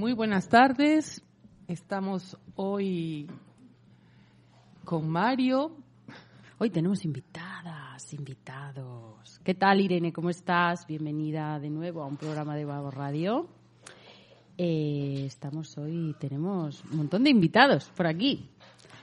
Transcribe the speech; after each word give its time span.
Muy 0.00 0.14
buenas 0.14 0.48
tardes. 0.48 1.22
Estamos 1.68 2.38
hoy 2.54 3.26
con 4.82 5.06
Mario. 5.10 5.76
Hoy 6.56 6.70
tenemos 6.70 7.04
invitadas, 7.04 8.14
invitados. 8.14 9.38
¿Qué 9.44 9.52
tal, 9.52 9.78
Irene? 9.78 10.10
¿Cómo 10.10 10.30
estás? 10.30 10.86
Bienvenida 10.86 11.58
de 11.58 11.68
nuevo 11.68 12.02
a 12.02 12.06
un 12.06 12.16
programa 12.16 12.56
de 12.56 12.64
Babo 12.64 12.90
Radio. 12.90 13.46
Eh, 14.56 15.24
estamos 15.26 15.76
hoy, 15.76 16.16
tenemos 16.18 16.82
un 16.90 16.96
montón 16.96 17.24
de 17.24 17.28
invitados 17.28 17.90
por 17.94 18.06
aquí. 18.06 18.48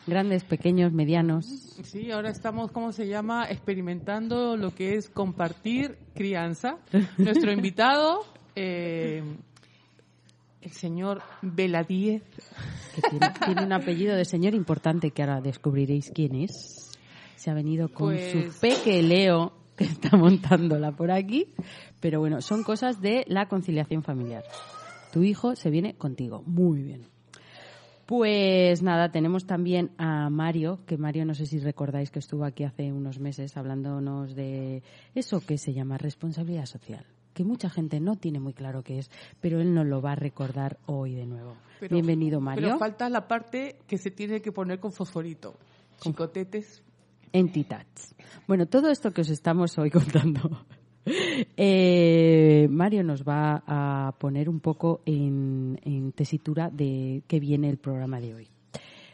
Grandes, 0.07 0.45
pequeños, 0.45 0.93
medianos. 0.93 1.45
Sí, 1.83 2.09
ahora 2.09 2.31
estamos, 2.31 2.71
¿cómo 2.71 2.91
se 2.91 3.07
llama? 3.07 3.45
Experimentando 3.51 4.57
lo 4.57 4.73
que 4.73 4.95
es 4.95 5.11
compartir 5.11 5.99
crianza. 6.15 6.79
Nuestro 7.19 7.51
invitado, 7.51 8.25
eh, 8.55 9.21
el 10.67 10.73
señor 10.73 11.21
Veladíez. 11.41 12.23
Que 12.93 13.01
tiene, 13.09 13.27
tiene, 13.45 13.63
un 13.63 13.73
apellido 13.73 14.15
de 14.15 14.25
señor 14.25 14.53
importante 14.53 15.11
que 15.11 15.23
ahora 15.23 15.41
descubriréis 15.41 16.11
quién 16.13 16.35
es. 16.35 16.91
Se 17.35 17.49
ha 17.49 17.53
venido 17.53 17.89
con 17.89 18.13
Pues- 18.13 18.31
su 18.31 18.59
peque 18.59 19.01
Leo, 19.01 19.53
que 19.75 19.85
está 19.85 20.15
montándola 20.17 20.91
por 20.91 21.11
aquí. 21.11 21.53
Pero 21.99 22.19
bueno, 22.19 22.41
son 22.41 22.63
cosas 22.63 23.01
de 23.01 23.23
la 23.27 23.47
conciliación 23.47 24.03
familiar. 24.03 24.43
Tu 25.13 25.23
hijo 25.23 25.55
se 25.55 25.69
viene 25.69 25.95
contigo. 25.95 26.43
Muy 26.45 26.81
bien. 26.83 27.07
Pues 28.05 28.81
nada, 28.81 29.11
tenemos 29.11 29.45
también 29.45 29.91
a 29.97 30.29
Mario, 30.29 30.79
que 30.85 30.97
Mario 30.97 31.25
no 31.25 31.33
sé 31.33 31.45
si 31.45 31.59
recordáis 31.59 32.09
que 32.09 32.19
estuvo 32.19 32.45
aquí 32.45 32.63
hace 32.63 32.93
unos 32.93 33.19
meses 33.19 33.57
hablándonos 33.57 34.33
de 34.33 34.81
eso 35.13 35.41
que 35.45 35.57
se 35.57 35.73
llama 35.73 35.97
responsabilidad 35.97 36.65
social, 36.67 37.05
que 37.37 37.43
mucha 37.45 37.69
gente 37.69 37.99
no 37.99 38.15
tiene 38.15 38.39
muy 38.39 38.53
claro 38.55 38.81
qué 38.81 38.97
es, 38.97 39.11
pero 39.39 39.61
él 39.61 39.71
nos 39.75 39.85
lo 39.85 40.01
va 40.01 40.13
a 40.13 40.15
recordar 40.15 40.79
hoy 40.87 41.13
de 41.13 41.27
nuevo. 41.27 41.53
Pero- 41.79 41.93
Bienvenido, 41.93 42.41
Mario. 42.41 42.65
Pero 42.65 42.79
falta 42.79 43.07
la 43.11 43.27
parte 43.27 43.77
que 43.85 43.99
se 43.99 44.09
tiene 44.09 44.41
que 44.41 44.51
poner 44.51 44.79
con 44.79 44.91
fosforito. 44.91 45.53
Chicotetes. 46.01 46.81
Entitats. 47.31 48.15
Bueno, 48.47 48.65
todo 48.65 48.89
esto 48.89 49.11
que 49.11 49.21
os 49.21 49.29
estamos 49.29 49.77
hoy 49.77 49.91
contando, 49.91 50.65
eh, 51.55 52.67
Mario 52.71 53.03
nos 53.03 53.23
va 53.23 53.61
a 53.67 54.13
poner 54.17 54.49
un 54.49 54.59
poco 54.59 55.01
en, 55.05 55.79
en 55.83 56.13
tesitura 56.13 56.71
de 56.71 57.21
qué 57.27 57.39
viene 57.39 57.69
el 57.69 57.77
programa 57.77 58.19
de 58.19 58.33
hoy. 58.33 58.47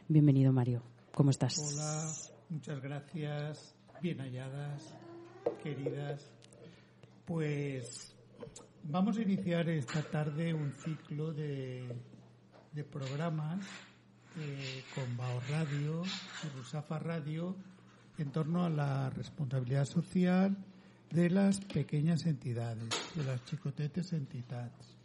Bienvenido, 0.07 0.53
Mario. 0.53 0.81
¿Cómo 1.13 1.29
estás? 1.29 1.57
Hola, 1.59 2.09
muchas 2.49 2.81
gracias, 2.81 3.75
bien 4.01 4.19
halladas, 4.19 4.95
queridas. 5.61 6.31
Pues 7.25 8.12
vamos 8.83 9.17
a 9.17 9.21
iniciar 9.21 9.69
esta 9.69 10.01
tarde 10.01 10.53
un 10.53 10.71
ciclo 10.71 11.33
de, 11.33 11.87
programas 12.91 13.63
eh, 14.39 14.83
con 14.95 15.15
Bao 15.15 15.39
Radio 15.49 16.03
y 16.43 16.57
Rusafa 16.57 16.99
Radio 16.99 17.55
en 18.17 18.31
torno 18.31 18.65
a 18.65 18.69
la 18.69 19.09
responsabilidad 19.09 19.85
social 19.85 20.57
de 21.11 21.29
las 21.29 21.59
pequeñas 21.61 22.25
entidades, 22.25 22.89
de 23.15 23.23
las 23.23 23.43
chicotetes 23.45 24.13
entidades. 24.13 24.97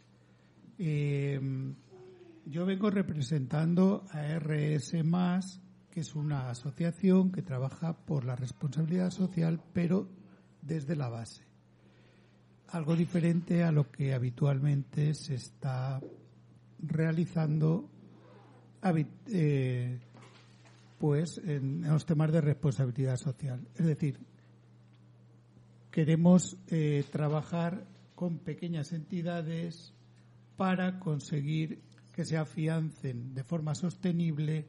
Eh, 0.77 1.39
yo 2.45 2.65
vengo 2.65 2.89
representando 2.89 4.05
a 4.11 4.23
RS 4.39 4.93
que 5.91 5.99
es 5.99 6.15
una 6.15 6.49
asociación 6.49 7.31
que 7.31 7.41
trabaja 7.41 7.93
por 7.93 8.25
la 8.25 8.35
responsabilidad 8.35 9.11
social, 9.11 9.61
pero 9.73 10.07
desde 10.61 10.95
la 10.95 11.09
base. 11.09 11.48
Algo 12.71 12.95
diferente 12.95 13.63
a 13.63 13.71
lo 13.71 13.89
que 13.89 14.13
habitualmente 14.13 15.13
se 15.15 15.35
está 15.35 15.99
realizando 16.79 17.89
eh, 19.27 19.99
pues 20.99 21.39
en, 21.39 21.83
en 21.83 21.91
los 21.91 22.05
temas 22.05 22.31
de 22.31 22.41
responsabilidad 22.41 23.17
social. 23.17 23.67
Es 23.75 23.85
decir, 23.85 24.19
queremos 25.89 26.57
eh, 26.67 27.03
trabajar 27.11 27.85
con 28.13 28.37
pequeñas 28.37 28.93
entidades 28.93 29.93
para 30.55 30.99
conseguir 30.99 31.81
que 32.13 32.25
se 32.25 32.37
afiancen 32.37 33.33
de 33.33 33.43
forma 33.43 33.73
sostenible 33.73 34.67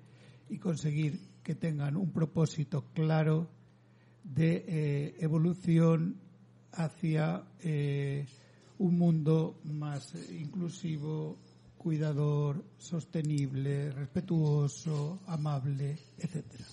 y 0.49 0.59
conseguir 0.59 1.21
que 1.43 1.55
tengan 1.55 1.97
un 1.97 2.13
propósito 2.13 2.87
claro 2.95 3.51
de 4.25 4.65
eh, 4.67 5.17
evolución 5.21 6.30
hacia 6.73 7.43
eh, 7.63 8.27
un 8.79 8.99
mundo 8.99 9.61
más 9.65 10.15
inclusivo, 10.31 11.37
cuidador, 11.77 12.65
sostenible, 12.79 13.91
respetuoso, 13.93 15.21
amable, 15.27 15.99
etcétera. 16.19 16.65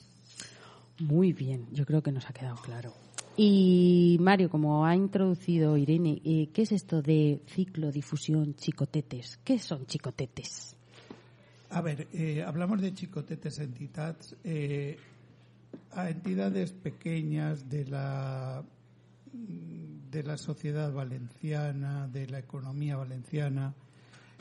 Muy 1.00 1.34
bien, 1.34 1.68
yo 1.72 1.86
creo 1.86 2.02
que 2.02 2.12
nos 2.12 2.30
ha 2.30 2.34
quedado 2.34 2.58
claro. 2.58 2.94
Y 3.40 4.18
Mario, 4.20 4.50
como 4.50 4.84
ha 4.84 4.96
introducido 4.96 5.78
Irene, 5.78 6.20
eh, 6.26 6.50
¿qué 6.52 6.64
es 6.64 6.72
esto 6.72 7.04
de 7.04 7.40
ciclo, 7.46 7.92
difusión, 7.92 8.56
chicotetes? 8.56 9.38
¿Qué 9.44 9.60
son 9.60 9.86
chicotetes? 9.86 10.76
A 11.70 11.82
ver, 11.82 12.08
eh, 12.14 12.44
hablamos 12.44 12.82
de 12.82 12.96
chicotetes 12.96 13.60
entidades, 13.60 14.36
eh, 14.44 14.98
a 15.92 16.10
entidades 16.10 16.72
pequeñas 16.72 17.70
de 17.70 17.86
la 17.86 18.64
de 20.12 20.24
la 20.24 20.38
sociedad 20.38 20.92
valenciana, 20.92 22.08
de 22.08 22.28
la 22.28 22.40
economía 22.40 22.96
valenciana, 22.98 23.74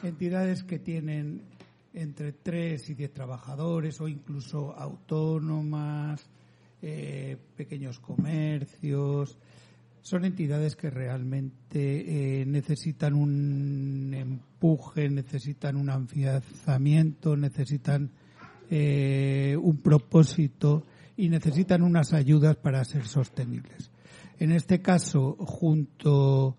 entidades 0.03 0.62
que 0.65 0.78
tienen 0.78 1.43
entre 1.94 2.32
3 2.32 2.91
y 2.91 2.94
10 2.94 3.12
trabajadores 3.12 4.00
o 4.00 4.09
incluso 4.09 4.77
autónomas, 4.77 6.28
eh, 6.82 7.37
pequeños 7.56 7.99
comercios. 8.00 9.38
Son 10.03 10.25
entidades 10.25 10.77
que 10.77 10.91
realmente 10.91 12.41
eh, 12.41 12.47
necesitan 12.47 13.15
un 13.15 14.15
empuje, 14.15 15.09
necesitan 15.09 15.77
un 15.77 15.91
afianzamiento, 15.91 17.37
necesitan 17.37 18.10
eh, 18.71 19.56
un 19.60 19.78
propósito 19.78 20.84
y 21.16 21.28
necesitan 21.28 21.83
unas 21.83 22.12
ayudas 22.12 22.56
para 22.56 22.84
ser 22.84 23.06
sostenibles. 23.06 23.91
En 24.39 24.53
este 24.53 24.83
caso, 24.83 25.37
junto 25.39 26.59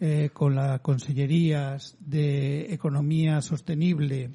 eh, 0.00 0.30
con 0.32 0.54
las 0.54 0.80
consellerías 0.80 1.96
de 2.00 2.72
Economía 2.72 3.42
Sostenible 3.42 4.30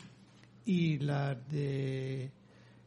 y 0.65 0.99
las 0.99 1.37
de 1.49 2.31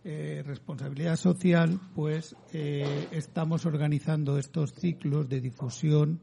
eh, 0.05 0.43
responsabilidad 0.47 1.17
social, 1.17 1.81
pues 1.97 2.37
eh, 2.53 3.09
estamos 3.11 3.67
organizando 3.67 4.39
estos 4.39 4.73
ciclos 4.73 5.29
de 5.29 5.41
difusión 5.41 6.21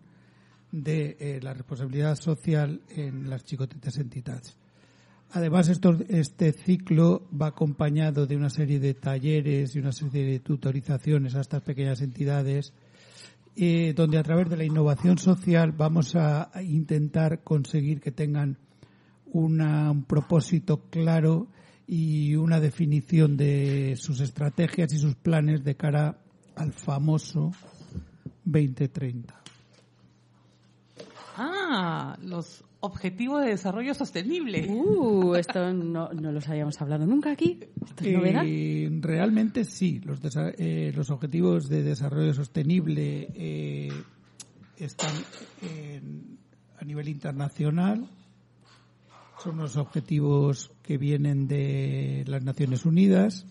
de 0.71 1.39
la 1.41 1.53
responsabilidad 1.53 2.15
social 2.15 2.81
en 2.89 3.29
las 3.29 3.45
chicotetes 3.45 3.97
entidades. 3.97 4.57
Además, 5.31 5.69
este 6.09 6.51
ciclo 6.53 7.27
va 7.29 7.47
acompañado 7.47 8.25
de 8.25 8.37
una 8.37 8.49
serie 8.49 8.79
de 8.79 8.93
talleres 8.93 9.75
y 9.75 9.79
una 9.79 9.91
serie 9.91 10.25
de 10.25 10.39
tutorizaciones 10.39 11.35
a 11.35 11.41
estas 11.41 11.61
pequeñas 11.61 12.01
entidades, 12.01 12.73
eh, 13.55 13.93
donde 13.95 14.17
a 14.17 14.23
través 14.23 14.49
de 14.49 14.57
la 14.57 14.65
innovación 14.65 15.17
social 15.17 15.71
vamos 15.71 16.15
a 16.15 16.51
intentar 16.61 17.43
conseguir 17.43 18.01
que 18.01 18.11
tengan 18.11 18.57
un 19.27 20.05
propósito 20.07 20.89
claro 20.89 21.47
y 21.87 22.35
una 22.35 22.59
definición 22.59 23.37
de 23.37 23.95
sus 23.97 24.21
estrategias 24.21 24.93
y 24.93 24.97
sus 24.97 25.15
planes 25.15 25.63
de 25.63 25.75
cara 25.75 26.17
al 26.55 26.73
famoso 26.73 27.51
2030. 28.45 29.41
Ah, 31.37 32.17
los 32.21 32.63
Objetivo 32.85 33.39
de 33.39 33.49
Desarrollo 33.49 33.93
Sostenible. 33.93 34.67
Uh, 34.69 35.35
esto 35.35 35.73
no, 35.73 36.09
no 36.13 36.31
los 36.31 36.47
habíamos 36.47 36.79
hablado 36.81 37.05
nunca 37.05 37.31
aquí. 37.31 37.59
¿Esto 37.85 38.03
es 38.03 38.13
novedad? 38.13 38.43
Eh, 38.45 38.89
realmente 39.01 39.63
sí, 39.65 39.99
los, 40.03 40.21
desa- 40.21 40.53
eh, 40.57 40.91
los 40.95 41.09
objetivos 41.09 41.67
de 41.67 41.83
desarrollo 41.83 42.33
sostenible 42.33 43.27
eh, 43.33 43.89
están 44.77 45.13
en- 45.61 46.37
a 46.79 46.85
nivel 46.85 47.07
internacional. 47.09 48.07
Son 49.43 49.57
los 49.57 49.75
objetivos 49.77 50.71
que 50.81 50.97
vienen 50.97 51.47
de 51.47 52.23
las 52.27 52.43
Naciones 52.43 52.85
Unidas 52.85 53.45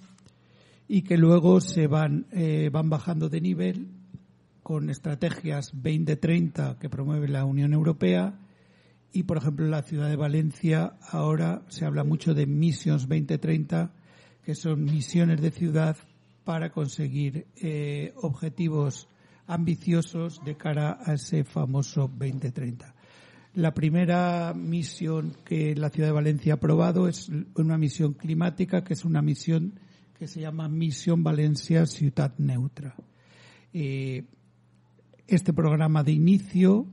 y 0.89 1.03
que 1.03 1.17
luego 1.19 1.61
se 1.61 1.87
van, 1.87 2.27
eh, 2.33 2.71
van 2.73 2.89
bajando 2.91 3.29
de 3.29 3.41
nivel 3.41 3.89
con 4.63 4.89
estrategias 4.91 5.71
2030 5.75 6.79
que 6.79 6.89
promueve 6.89 7.29
la 7.29 7.45
Unión 7.45 7.73
Europea 7.75 8.35
y, 9.15 9.23
por 9.23 9.37
ejemplo, 9.37 9.65
en 9.65 9.71
la 9.71 9.83
ciudad 9.83 10.09
de 10.09 10.17
Valencia 10.17 10.95
ahora 11.09 11.63
se 11.69 11.85
habla 11.85 12.03
mucho 12.03 12.35
de 12.35 12.47
Missions 12.47 13.09
2030, 13.09 13.93
que 14.45 14.57
son 14.57 14.83
misiones 14.83 15.41
de 15.41 15.53
ciudad 15.53 15.97
para 16.43 16.71
conseguir 16.71 17.47
eh, 17.57 18.13
objetivos 18.17 19.09
ambiciosos 19.47 20.45
de 20.45 20.57
cara 20.57 20.99
a 21.01 21.15
ese 21.15 21.45
famoso 21.45 22.09
2030. 22.09 22.93
La 23.55 23.73
primera 23.73 24.53
misión 24.53 25.37
que 25.45 25.77
la 25.77 25.91
ciudad 25.91 26.09
de 26.09 26.15
Valencia 26.15 26.55
ha 26.55 26.57
aprobado 26.57 27.07
es 27.07 27.31
una 27.55 27.79
misión 27.79 28.15
climática, 28.15 28.83
que 28.83 28.95
es 28.95 29.05
una 29.05 29.23
misión 29.23 29.79
que 30.19 30.27
se 30.27 30.41
llama 30.41 30.69
Misión 30.69 31.23
Valencia 31.23 31.87
Ciudad 31.87 32.35
Neutra. 32.39 32.97
Eh, 33.73 34.25
este 35.29 35.53
programa 35.53 36.03
de 36.03 36.13
inicio 36.13 36.89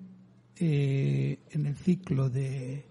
eh, 0.57 1.39
en 1.51 1.65
el 1.65 1.75
ciclo 1.75 2.29
de, 2.29 2.85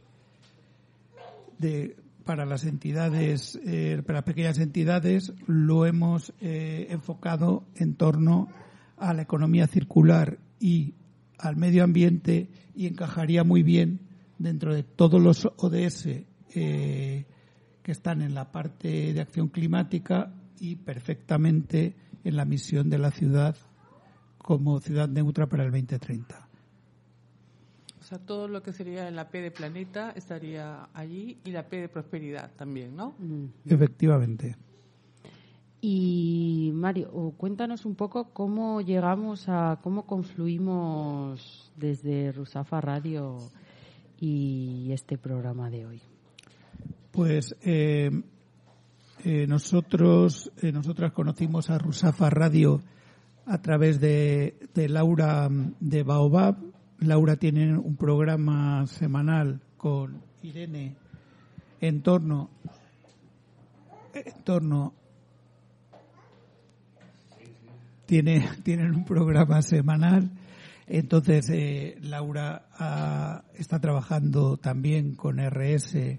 para 2.25 2.45
las 2.45 2.65
entidades, 2.65 3.61
eh, 3.65 4.03
para 4.07 4.25
pequeñas 4.25 4.59
entidades, 4.59 5.33
lo 5.47 5.87
hemos 5.87 6.33
eh, 6.41 6.89
enfocado 6.91 7.65
en 7.77 7.95
torno 7.95 8.49
a 8.97 9.15
la 9.15 9.23
economía 9.23 9.67
circular 9.67 10.39
y 10.59 10.95
al 11.39 11.57
medio 11.57 11.85
ambiente 11.85 12.51
y 12.75 12.87
encajaría 12.87 13.45
muy 13.45 13.62
bien 13.62 14.01
dentro 14.39 14.75
de 14.75 14.83
todos 14.83 15.21
los 15.21 15.47
ODS 15.57 16.09
que 16.53 17.27
están 17.93 18.23
en 18.23 18.35
la 18.35 18.51
parte 18.51 19.12
de 19.12 19.21
acción 19.21 19.49
climática 19.49 20.35
y 20.59 20.77
perfectamente 20.77 21.95
en 22.25 22.37
la 22.37 22.45
misión 22.45 22.91
de 22.91 22.99
la 22.99 23.11
ciudad 23.11 23.57
como 24.39 24.81
ciudad 24.81 25.09
neutra 25.09 25.49
para 25.49 25.65
el 25.65 25.71
2030. 25.71 26.50
Sea, 28.11 28.19
todo 28.19 28.49
lo 28.49 28.61
que 28.61 28.73
sería 28.73 29.09
la 29.12 29.29
P 29.29 29.41
de 29.41 29.53
planeta 29.53 30.11
estaría 30.17 30.89
allí 30.95 31.39
y 31.45 31.53
la 31.53 31.69
P 31.69 31.83
de 31.83 31.89
prosperidad 31.89 32.51
también, 32.57 32.97
¿no? 32.97 33.15
Efectivamente. 33.65 34.57
Y 35.81 36.73
Mario, 36.75 37.35
cuéntanos 37.37 37.87
un 37.87 37.95
poco 37.95 38.31
cómo 38.33 38.81
llegamos 38.81 39.49
a, 39.49 39.79
cómo 39.81 40.07
confluimos 40.07 41.73
desde 41.77 42.33
Rusafa 42.33 42.81
Radio 42.81 43.39
y 44.19 44.91
este 44.91 45.17
programa 45.17 45.71
de 45.71 45.87
hoy. 45.87 46.03
Pues 47.12 47.55
eh, 47.62 48.11
eh, 49.25 49.47
nosotros, 49.47 50.51
eh, 50.61 50.73
nosotras 50.73 51.12
conocimos 51.12 51.71
a 51.71 51.79
Rusafa 51.79 52.29
Radio 52.29 52.81
a 53.47 53.62
través 53.62 54.01
de, 54.01 54.59
de 54.75 54.89
Laura 54.89 55.49
mm, 55.49 55.77
de 55.79 56.03
Baobab. 56.03 56.69
Laura 57.00 57.37
tiene 57.37 57.76
un 57.76 57.97
programa 57.97 58.87
semanal 58.87 59.61
con 59.76 60.23
Irene 60.43 60.97
en 61.81 62.02
torno, 62.02 62.50
en 64.12 64.44
torno 64.44 64.94
tiene, 68.05 68.49
tienen 68.62 68.94
un 68.94 69.05
programa 69.05 69.62
semanal. 69.62 70.31
Entonces, 70.87 71.49
eh, 71.50 71.97
Laura 72.02 72.67
ah, 72.79 73.44
está 73.55 73.79
trabajando 73.81 74.58
también 74.58 75.14
con 75.14 75.38
RS 75.38 76.19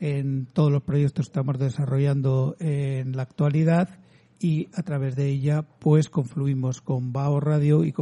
en 0.00 0.46
todos 0.46 0.72
los 0.72 0.82
proyectos 0.82 1.26
que 1.26 1.30
estamos 1.30 1.58
desarrollando 1.58 2.56
en 2.60 3.16
la 3.16 3.24
actualidad 3.24 3.98
y 4.44 4.68
a 4.74 4.82
través 4.82 5.16
de 5.16 5.28
ella 5.28 5.62
pues 5.62 6.10
confluimos 6.10 6.80
con 6.82 7.12
Bao 7.12 7.40
Radio 7.40 7.82
y, 7.84 7.94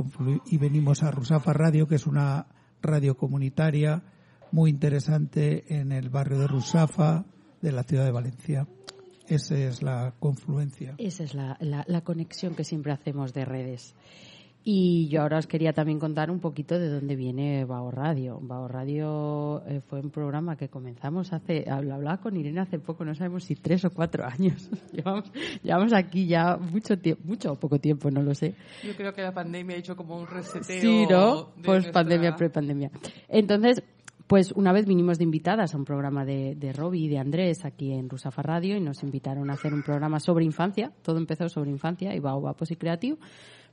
y 0.46 0.58
venimos 0.58 1.02
a 1.04 1.10
Rusafa 1.12 1.52
Radio, 1.52 1.86
que 1.86 1.94
es 1.94 2.06
una 2.06 2.46
radio 2.82 3.16
comunitaria 3.16 4.02
muy 4.50 4.70
interesante 4.70 5.64
en 5.78 5.92
el 5.92 6.10
barrio 6.10 6.38
de 6.40 6.48
Rusafa 6.48 7.24
de 7.60 7.70
la 7.72 7.84
ciudad 7.84 8.04
de 8.04 8.10
Valencia. 8.10 8.66
Esa 9.28 9.56
es 9.56 9.82
la 9.82 10.14
confluencia. 10.18 10.94
Esa 10.98 11.22
es 11.22 11.34
la- 11.34 11.56
la 11.60 12.00
conexión 12.02 12.54
que 12.56 12.64
siempre 12.64 12.92
hacemos 12.92 13.32
de 13.32 13.44
redes. 13.44 13.94
Y 14.64 15.08
yo 15.08 15.22
ahora 15.22 15.38
os 15.38 15.48
quería 15.48 15.72
también 15.72 15.98
contar 15.98 16.30
un 16.30 16.38
poquito 16.38 16.78
de 16.78 16.88
dónde 16.88 17.16
viene 17.16 17.64
Bao 17.64 17.90
Radio. 17.90 18.38
Bao 18.40 18.68
Radio 18.68 19.60
eh, 19.66 19.80
fue 19.80 19.98
un 20.00 20.10
programa 20.10 20.56
que 20.56 20.68
comenzamos 20.68 21.32
hace, 21.32 21.68
hablaba 21.68 22.18
con 22.18 22.36
Irene 22.36 22.60
hace 22.60 22.78
poco, 22.78 23.04
no 23.04 23.12
sabemos 23.14 23.42
si 23.42 23.56
tres 23.56 23.84
o 23.84 23.90
cuatro 23.90 24.24
años. 24.24 24.70
llevamos, 24.92 25.32
llevamos 25.64 25.92
aquí 25.92 26.26
ya 26.28 26.56
mucho 26.56 26.96
tiempo, 26.96 27.22
mucho 27.26 27.52
o 27.52 27.56
poco 27.56 27.80
tiempo, 27.80 28.08
no 28.12 28.22
lo 28.22 28.34
sé. 28.34 28.54
Yo 28.84 28.94
creo 28.94 29.12
que 29.12 29.22
la 29.22 29.34
pandemia 29.34 29.74
ha 29.74 29.78
hecho 29.80 29.96
como 29.96 30.16
un 30.16 30.28
reseteo. 30.28 30.80
Sí, 30.80 31.06
¿no? 31.10 31.50
de 31.56 31.62
Post 31.64 31.90
pandemia, 31.90 32.30
nuestra- 32.30 32.36
pre-pandemia. 32.36 32.90
Entonces, 33.28 33.82
pues 34.28 34.52
una 34.52 34.72
vez 34.72 34.86
vinimos 34.86 35.18
de 35.18 35.24
invitadas 35.24 35.74
a 35.74 35.76
un 35.76 35.84
programa 35.84 36.24
de, 36.24 36.54
de 36.54 36.72
Robbie 36.72 37.06
y 37.06 37.08
de 37.08 37.18
Andrés 37.18 37.64
aquí 37.64 37.92
en 37.92 38.08
Rusafa 38.08 38.42
Radio 38.42 38.76
y 38.76 38.80
nos 38.80 39.02
invitaron 39.02 39.50
a 39.50 39.54
hacer 39.54 39.74
un 39.74 39.82
programa 39.82 40.20
sobre 40.20 40.44
infancia. 40.44 40.92
Todo 41.02 41.18
empezó 41.18 41.48
sobre 41.48 41.70
infancia 41.70 42.14
y 42.14 42.20
va 42.20 42.38
Vapos 42.38 42.70
y 42.70 42.76
Creativo. 42.76 43.18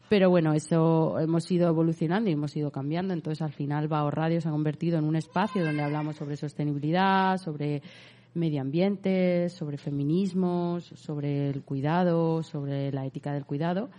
Pero 0.10 0.30
bueno, 0.32 0.54
eso 0.54 1.20
hemos 1.20 1.50
ido 1.52 1.68
evolucionando 1.68 2.30
y 2.30 2.34
hemos 2.34 2.56
ido 2.56 2.72
cambiando. 2.72 3.14
Entonces, 3.14 3.44
al 3.44 3.54
final, 3.54 3.88
Bao 3.88 4.10
Radio 4.10 4.42
se 4.42 4.48
ha 4.48 4.52
convertido 4.52 4.98
en 4.98 5.06
un 5.06 5.16
espacio 5.16 5.64
donde 5.64 5.84
hablamos 5.84 6.16
sobre 6.16 6.36
sostenibilidad, 6.36 7.38
sobre 7.38 7.84
medio 8.34 8.62
ambiente, 8.62 9.50
sobre 9.50 9.78
feminismos, 9.78 10.86
sobre 10.96 11.50
el 11.50 11.62
cuidado, 11.64 12.44
sobre 12.44 12.92
la 12.92 13.06
ética 13.06 13.34
del 13.34 13.46
cuidado. 13.46 13.90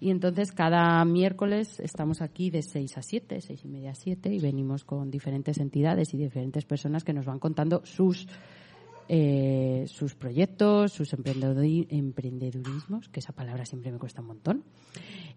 Y 0.00 0.10
entonces 0.10 0.52
cada 0.52 1.04
miércoles 1.04 1.80
estamos 1.80 2.20
aquí 2.20 2.50
de 2.50 2.62
6 2.62 2.98
a 2.98 3.02
7, 3.02 3.40
6 3.40 3.64
y 3.64 3.68
media 3.68 3.90
a 3.92 3.94
7 3.94 4.32
y 4.32 4.40
venimos 4.40 4.84
con 4.84 5.10
diferentes 5.10 5.58
entidades 5.58 6.12
y 6.14 6.18
diferentes 6.18 6.64
personas 6.64 7.04
que 7.04 7.12
nos 7.12 7.26
van 7.26 7.38
contando 7.38 7.80
sus 7.84 8.28
eh, 9.08 9.84
sus 9.88 10.14
proyectos, 10.14 10.92
sus 10.92 11.12
emprendedurismos, 11.12 13.08
que 13.08 13.20
esa 13.20 13.32
palabra 13.32 13.64
siempre 13.64 13.92
me 13.92 13.98
cuesta 13.98 14.20
un 14.20 14.28
montón. 14.28 14.64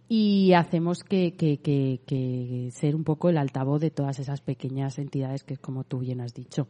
Y 0.08 0.54
hacemos 0.54 1.04
que, 1.04 1.36
que, 1.36 1.60
que, 1.60 2.02
que 2.06 2.70
ser 2.72 2.96
un 2.96 3.04
poco 3.04 3.30
el 3.30 3.38
altavoz 3.38 3.80
de 3.80 3.92
todas 3.92 4.20
esas 4.20 4.42
pequeñas 4.42 4.98
entidades 4.98 5.44
que, 5.44 5.58
como 5.58 5.84
tú 5.84 6.00
bien 6.00 6.22
has 6.22 6.34
dicho. 6.34 6.68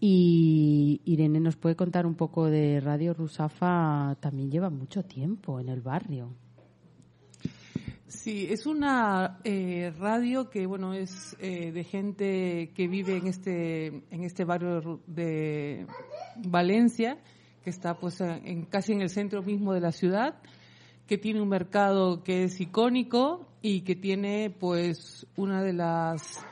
Y 0.00 1.00
Irene 1.04 1.40
nos 1.40 1.56
puede 1.56 1.76
contar 1.76 2.06
un 2.06 2.14
poco 2.14 2.46
de 2.46 2.80
Radio 2.80 3.14
Rusafa, 3.14 4.16
también 4.20 4.50
lleva 4.50 4.70
mucho 4.70 5.04
tiempo 5.04 5.58
en 5.60 5.68
el 5.68 5.80
barrio. 5.80 6.34
Sí, 8.08 8.46
es 8.48 8.66
una 8.66 9.40
eh, 9.42 9.92
radio 9.98 10.48
que 10.48 10.64
bueno 10.66 10.94
es 10.94 11.36
eh, 11.40 11.72
de 11.72 11.82
gente 11.82 12.70
que 12.72 12.86
vive 12.86 13.16
en 13.16 13.26
este 13.26 13.86
en 13.86 14.22
este 14.22 14.44
barrio 14.44 15.00
de 15.08 15.88
Valencia, 16.36 17.18
que 17.64 17.70
está 17.70 17.98
pues 17.98 18.20
en, 18.20 18.66
casi 18.66 18.92
en 18.92 19.00
el 19.00 19.10
centro 19.10 19.42
mismo 19.42 19.72
de 19.74 19.80
la 19.80 19.90
ciudad, 19.90 20.36
que 21.08 21.18
tiene 21.18 21.42
un 21.42 21.48
mercado 21.48 22.22
que 22.22 22.44
es 22.44 22.60
icónico 22.60 23.48
y 23.60 23.80
que 23.80 23.96
tiene 23.96 24.50
pues 24.50 25.26
una 25.34 25.64
de 25.64 25.72
las 25.72 26.44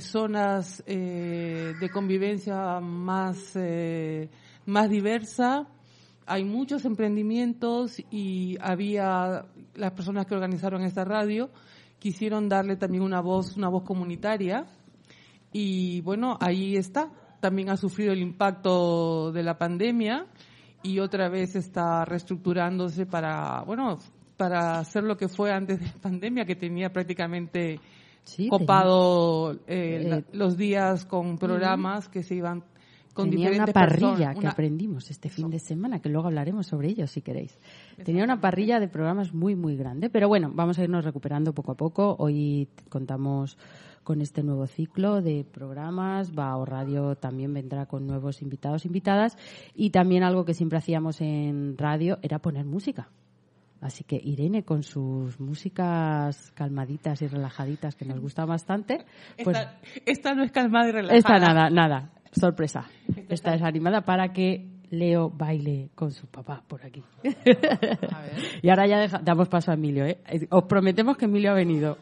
zonas 0.00 0.84
eh, 0.86 1.72
de 1.80 1.88
convivencia 1.88 2.78
más 2.80 3.56
eh, 3.56 4.28
más 4.66 4.90
diversa 4.90 5.66
hay 6.26 6.44
muchos 6.44 6.84
emprendimientos 6.84 8.00
y 8.10 8.56
había 8.60 9.46
las 9.74 9.92
personas 9.92 10.26
que 10.26 10.34
organizaron 10.34 10.82
esta 10.82 11.04
radio 11.04 11.50
quisieron 11.98 12.48
darle 12.48 12.76
también 12.76 13.02
una 13.02 13.20
voz, 13.20 13.56
una 13.56 13.68
voz 13.68 13.82
comunitaria 13.84 14.64
y 15.52 16.00
bueno, 16.02 16.36
ahí 16.40 16.76
está. 16.76 17.10
También 17.40 17.70
ha 17.70 17.76
sufrido 17.76 18.12
el 18.12 18.20
impacto 18.20 19.32
de 19.32 19.42
la 19.42 19.56
pandemia 19.58 20.26
y 20.82 20.98
otra 21.00 21.28
vez 21.28 21.56
está 21.56 22.04
reestructurándose 22.04 23.06
para, 23.06 23.62
bueno, 23.62 23.98
para 24.36 24.78
hacer 24.78 25.02
lo 25.04 25.16
que 25.16 25.28
fue 25.28 25.50
antes 25.52 25.80
de 25.80 25.86
la 25.86 26.00
pandemia, 26.00 26.44
que 26.44 26.56
tenía 26.56 26.90
prácticamente 26.92 27.80
Sí, 28.24 28.48
copado 28.48 29.52
eh, 29.52 29.58
Eh, 29.66 30.04
la- 30.08 30.22
los 30.32 30.56
días 30.56 31.06
con 31.06 31.38
programas 31.38 32.08
que 32.08 32.22
se 32.22 32.34
iban 32.34 32.62
con 33.14 33.30
Tenía 33.30 33.50
una 33.50 33.66
parrilla 33.66 34.08
personas. 34.08 34.34
que 34.34 34.40
Una- 34.40 34.50
aprendimos 34.50 35.10
este 35.10 35.28
fin 35.28 35.50
de 35.50 35.58
semana, 35.58 36.00
que 36.00 36.08
luego 36.08 36.28
hablaremos 36.28 36.66
sobre 36.66 36.88
ello 36.88 37.06
si 37.06 37.22
queréis. 37.22 37.58
Tenía 38.04 38.24
una 38.24 38.40
parrilla 38.40 38.78
de 38.80 38.88
programas 38.88 39.34
muy, 39.34 39.54
muy 39.56 39.76
grande, 39.76 40.10
pero 40.10 40.28
bueno, 40.28 40.50
vamos 40.54 40.78
a 40.78 40.84
irnos 40.84 41.04
recuperando 41.04 41.52
poco 41.52 41.72
a 41.72 41.76
poco. 41.76 42.16
Hoy 42.18 42.68
contamos 42.88 43.58
con 44.04 44.20
este 44.22 44.42
nuevo 44.42 44.66
ciclo 44.66 45.20
de 45.22 45.44
programas. 45.44 46.34
Bao 46.34 46.64
Radio 46.64 47.14
también 47.16 47.52
vendrá 47.52 47.86
con 47.86 48.06
nuevos 48.06 48.42
invitados, 48.42 48.86
invitadas. 48.86 49.36
Y 49.74 49.90
también 49.90 50.22
algo 50.22 50.44
que 50.44 50.54
siempre 50.54 50.78
hacíamos 50.78 51.20
en 51.20 51.76
radio 51.76 52.18
era 52.22 52.38
poner 52.38 52.64
música. 52.64 53.08
Así 53.80 54.04
que 54.04 54.20
Irene, 54.22 54.62
con 54.62 54.82
sus 54.82 55.40
músicas 55.40 56.52
calmaditas 56.54 57.22
y 57.22 57.28
relajaditas, 57.28 57.94
que 57.96 58.04
nos 58.04 58.20
gusta 58.20 58.44
bastante. 58.44 59.06
Pues 59.42 59.56
esta, 59.56 59.78
esta 60.06 60.34
no 60.34 60.42
es 60.42 60.50
calmada 60.52 60.88
y 60.88 60.92
relajada. 60.92 61.16
Esta 61.18 61.38
nada, 61.38 61.70
nada. 61.70 62.10
Sorpresa. 62.32 62.84
Esta 63.28 63.54
es 63.54 63.62
animada 63.62 64.02
para 64.02 64.32
que 64.32 64.66
Leo 64.90 65.30
baile 65.30 65.90
con 65.94 66.10
su 66.10 66.26
papá 66.26 66.62
por 66.66 66.84
aquí. 66.84 67.02
A 67.24 68.20
ver. 68.22 68.32
Y 68.62 68.68
ahora 68.70 68.86
ya 68.86 68.98
deja- 69.00 69.20
damos 69.22 69.48
paso 69.48 69.70
a 69.70 69.74
Emilio. 69.74 70.04
¿eh? 70.04 70.18
Os 70.50 70.64
prometemos 70.64 71.16
que 71.16 71.26
Emilio 71.26 71.52
ha 71.52 71.54
venido. 71.54 71.96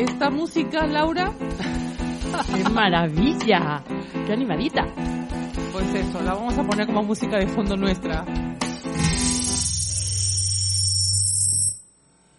Esta 0.00 0.30
música, 0.30 0.86
Laura, 0.86 1.30
¡Qué 2.54 2.70
maravilla! 2.70 3.84
¡Qué 4.26 4.32
animadita! 4.32 4.86
pues 5.72 5.94
eso, 5.94 6.22
la 6.22 6.32
vamos 6.32 6.56
a 6.56 6.62
poner 6.64 6.86
como 6.86 7.02
música 7.02 7.36
de 7.36 7.46
fondo 7.48 7.76
nuestra. 7.76 8.24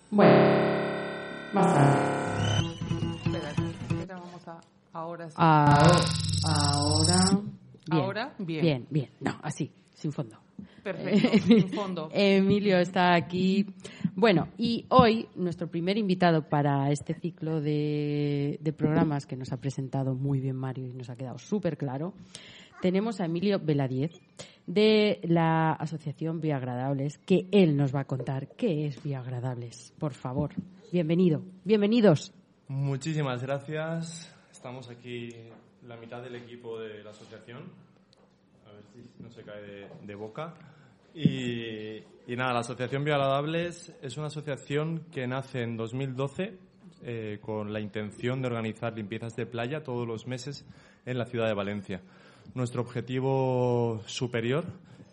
Bueno, 0.10 0.34
más 1.54 1.74
tarde. 1.76 2.76
Espera, 3.26 3.50
espera, 3.52 4.16
vamos 4.16 4.48
a... 4.48 4.60
Ahora 4.94 5.30
sí. 5.30 5.36
Ah, 5.38 6.02
ahora. 6.44 7.20
Bien. 7.86 8.04
Ahora, 8.04 8.34
bien. 8.40 8.62
Bien, 8.62 8.88
bien. 8.90 9.10
No, 9.20 9.40
así, 9.44 9.72
sin 9.94 10.12
fondo. 10.12 10.40
Perfecto, 10.84 11.38
sin 11.46 11.70
fondo. 11.70 12.10
Emilio 12.12 12.80
está 12.80 13.14
aquí. 13.14 13.68
Bueno, 14.22 14.50
y 14.56 14.86
hoy 14.90 15.28
nuestro 15.34 15.68
primer 15.68 15.98
invitado 15.98 16.48
para 16.48 16.92
este 16.92 17.16
ciclo 17.16 17.60
de, 17.60 18.60
programas 18.78 19.26
que 19.26 19.36
nos 19.36 19.52
ha 19.52 19.58
presentado 19.58 20.14
muy 20.14 20.40
bien 20.40 20.56
Mario 20.58 20.86
y 20.86 20.94
nos 20.94 21.10
ha 21.10 21.16
quedado 21.16 21.40
súper 21.40 21.76
claro, 21.76 22.14
tenemos 22.84 23.20
a 23.20 23.26
Emilio 23.26 23.60
Veladiez 23.60 24.12
de 24.68 25.22
la 25.24 25.72
Asociación 25.72 26.40
Bioagradables, 26.40 27.18
que 27.18 27.48
él 27.52 27.76
nos 27.76 27.96
va 27.96 28.02
a 28.02 28.06
contar 28.06 28.50
qué 28.50 28.86
es 28.86 29.02
Bioagradables. 29.02 29.92
Por 29.98 30.14
favor, 30.14 30.52
bienvenido, 30.92 31.42
bienvenidos. 31.64 32.32
Muchísimas 32.68 33.42
gracias. 33.42 34.32
Estamos 34.52 34.88
aquí 34.92 35.30
la 35.88 35.98
mitad 35.98 36.22
del 36.22 36.36
equipo 36.36 36.80
de 36.80 37.04
la 37.04 37.10
asociación. 37.10 37.64
A 38.70 38.72
ver 38.72 38.84
si 38.94 39.24
no 39.24 39.32
se 39.32 39.42
cae 39.42 39.90
de 40.06 40.14
boca. 40.14 40.54
Y, 41.14 42.04
nada, 42.36 42.54
la 42.54 42.60
Asociación 42.60 43.04
Bioagradables 43.04 43.94
es 44.02 44.18
una 44.18 44.28
asociación 44.28 45.06
que 45.12 45.28
nace 45.28 45.62
en 45.62 45.76
2012 45.76 46.58
eh, 47.04 47.40
con 47.42 47.74
la 47.74 47.82
intención 47.82 48.42
de 48.42 48.48
organizar 48.48 48.96
limpiezas 48.96 49.36
de 49.36 49.46
playa 49.46 49.84
todos 49.84 50.08
los 50.08 50.28
meses 50.28 50.66
en 51.06 51.18
la 51.18 51.26
ciudad 51.26 51.48
de 51.48 51.54
Valencia. 51.54 52.02
Nuestro 52.54 52.82
objetivo 52.82 54.02
superior 54.06 54.66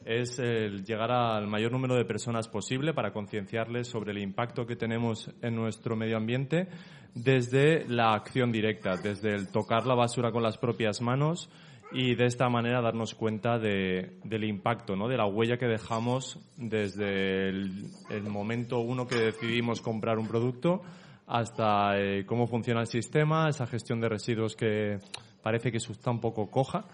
es 0.05 0.39
el 0.39 0.85
llegar 0.85 1.11
al 1.11 1.49
mayor 1.49 1.73
número 1.73 1.95
de 1.95 2.05
personas 2.05 2.49
posible 2.49 2.95
para 2.95 3.13
concienciarles 3.13 3.89
sobre 3.89 4.13
el 4.13 4.19
impacto 4.19 4.67
que 4.67 4.77
tenemos 4.77 5.31
en 5.43 5.55
nuestro 5.55 5.97
medio 5.97 6.17
ambiente 6.17 6.69
desde 7.15 7.87
la 7.89 8.15
acción 8.15 8.53
directa, 8.53 8.97
desde 8.97 9.35
el 9.35 9.51
tocar 9.51 9.87
la 9.87 9.95
basura 9.95 10.31
con 10.31 10.43
las 10.43 10.57
propias 10.57 11.01
manos 11.03 11.51
y 11.91 12.15
de 12.15 12.27
esta 12.27 12.49
manera 12.49 12.81
darnos 12.83 13.15
cuenta 13.15 13.59
de- 13.59 14.19
del 14.25 14.45
impacto, 14.45 14.95
¿no? 14.97 15.09
de 15.09 15.17
la 15.17 15.27
huella 15.27 15.57
que 15.57 15.67
dejamos 15.67 16.39
desde 16.57 17.49
el, 17.49 17.91
momento 18.29 18.81
uno 18.81 19.07
que 19.07 19.17
decidimos 19.17 19.81
comprar 19.81 20.19
un 20.19 20.29
producto 20.29 20.83
hasta 21.27 21.99
eh, 21.99 22.25
cómo 22.27 22.47
funciona 22.47 22.81
el 22.81 22.87
sistema, 22.87 23.49
esa 23.49 23.67
gestión 23.67 24.01
de 24.01 24.09
residuos 24.09 24.55
que 24.55 24.99
parece 25.43 25.71
que 25.71 25.79
está 25.79 26.11
un 26.11 26.21
poco 26.21 26.51
coja 26.51 26.85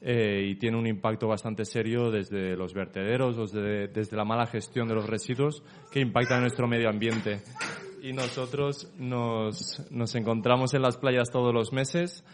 eh, 0.00 0.48
y 0.48 0.56
tiene 0.56 0.76
un 0.76 0.86
impacto 0.88 1.28
bastante 1.28 1.64
serio 1.64 2.10
desde 2.10 2.56
los 2.56 2.74
vertederos, 2.74 3.36
desde, 3.36 3.86
desde 3.88 4.16
la 4.16 4.24
mala 4.24 4.46
gestión 4.46 4.88
de 4.88 4.94
los 4.94 5.06
residuos 5.08 5.62
que 5.92 6.00
impacta 6.00 6.40
nuestro 6.40 6.66
medio 6.66 6.88
ambiente. 6.88 7.42
Y 8.02 8.12
nosotros 8.12 8.92
nos, 8.98 9.80
nos 9.92 10.14
encontramos 10.16 10.74
en 10.74 10.82
las 10.82 10.96
playas 10.96 11.30
todos 11.30 11.54
los 11.54 11.72
meses 11.72 12.24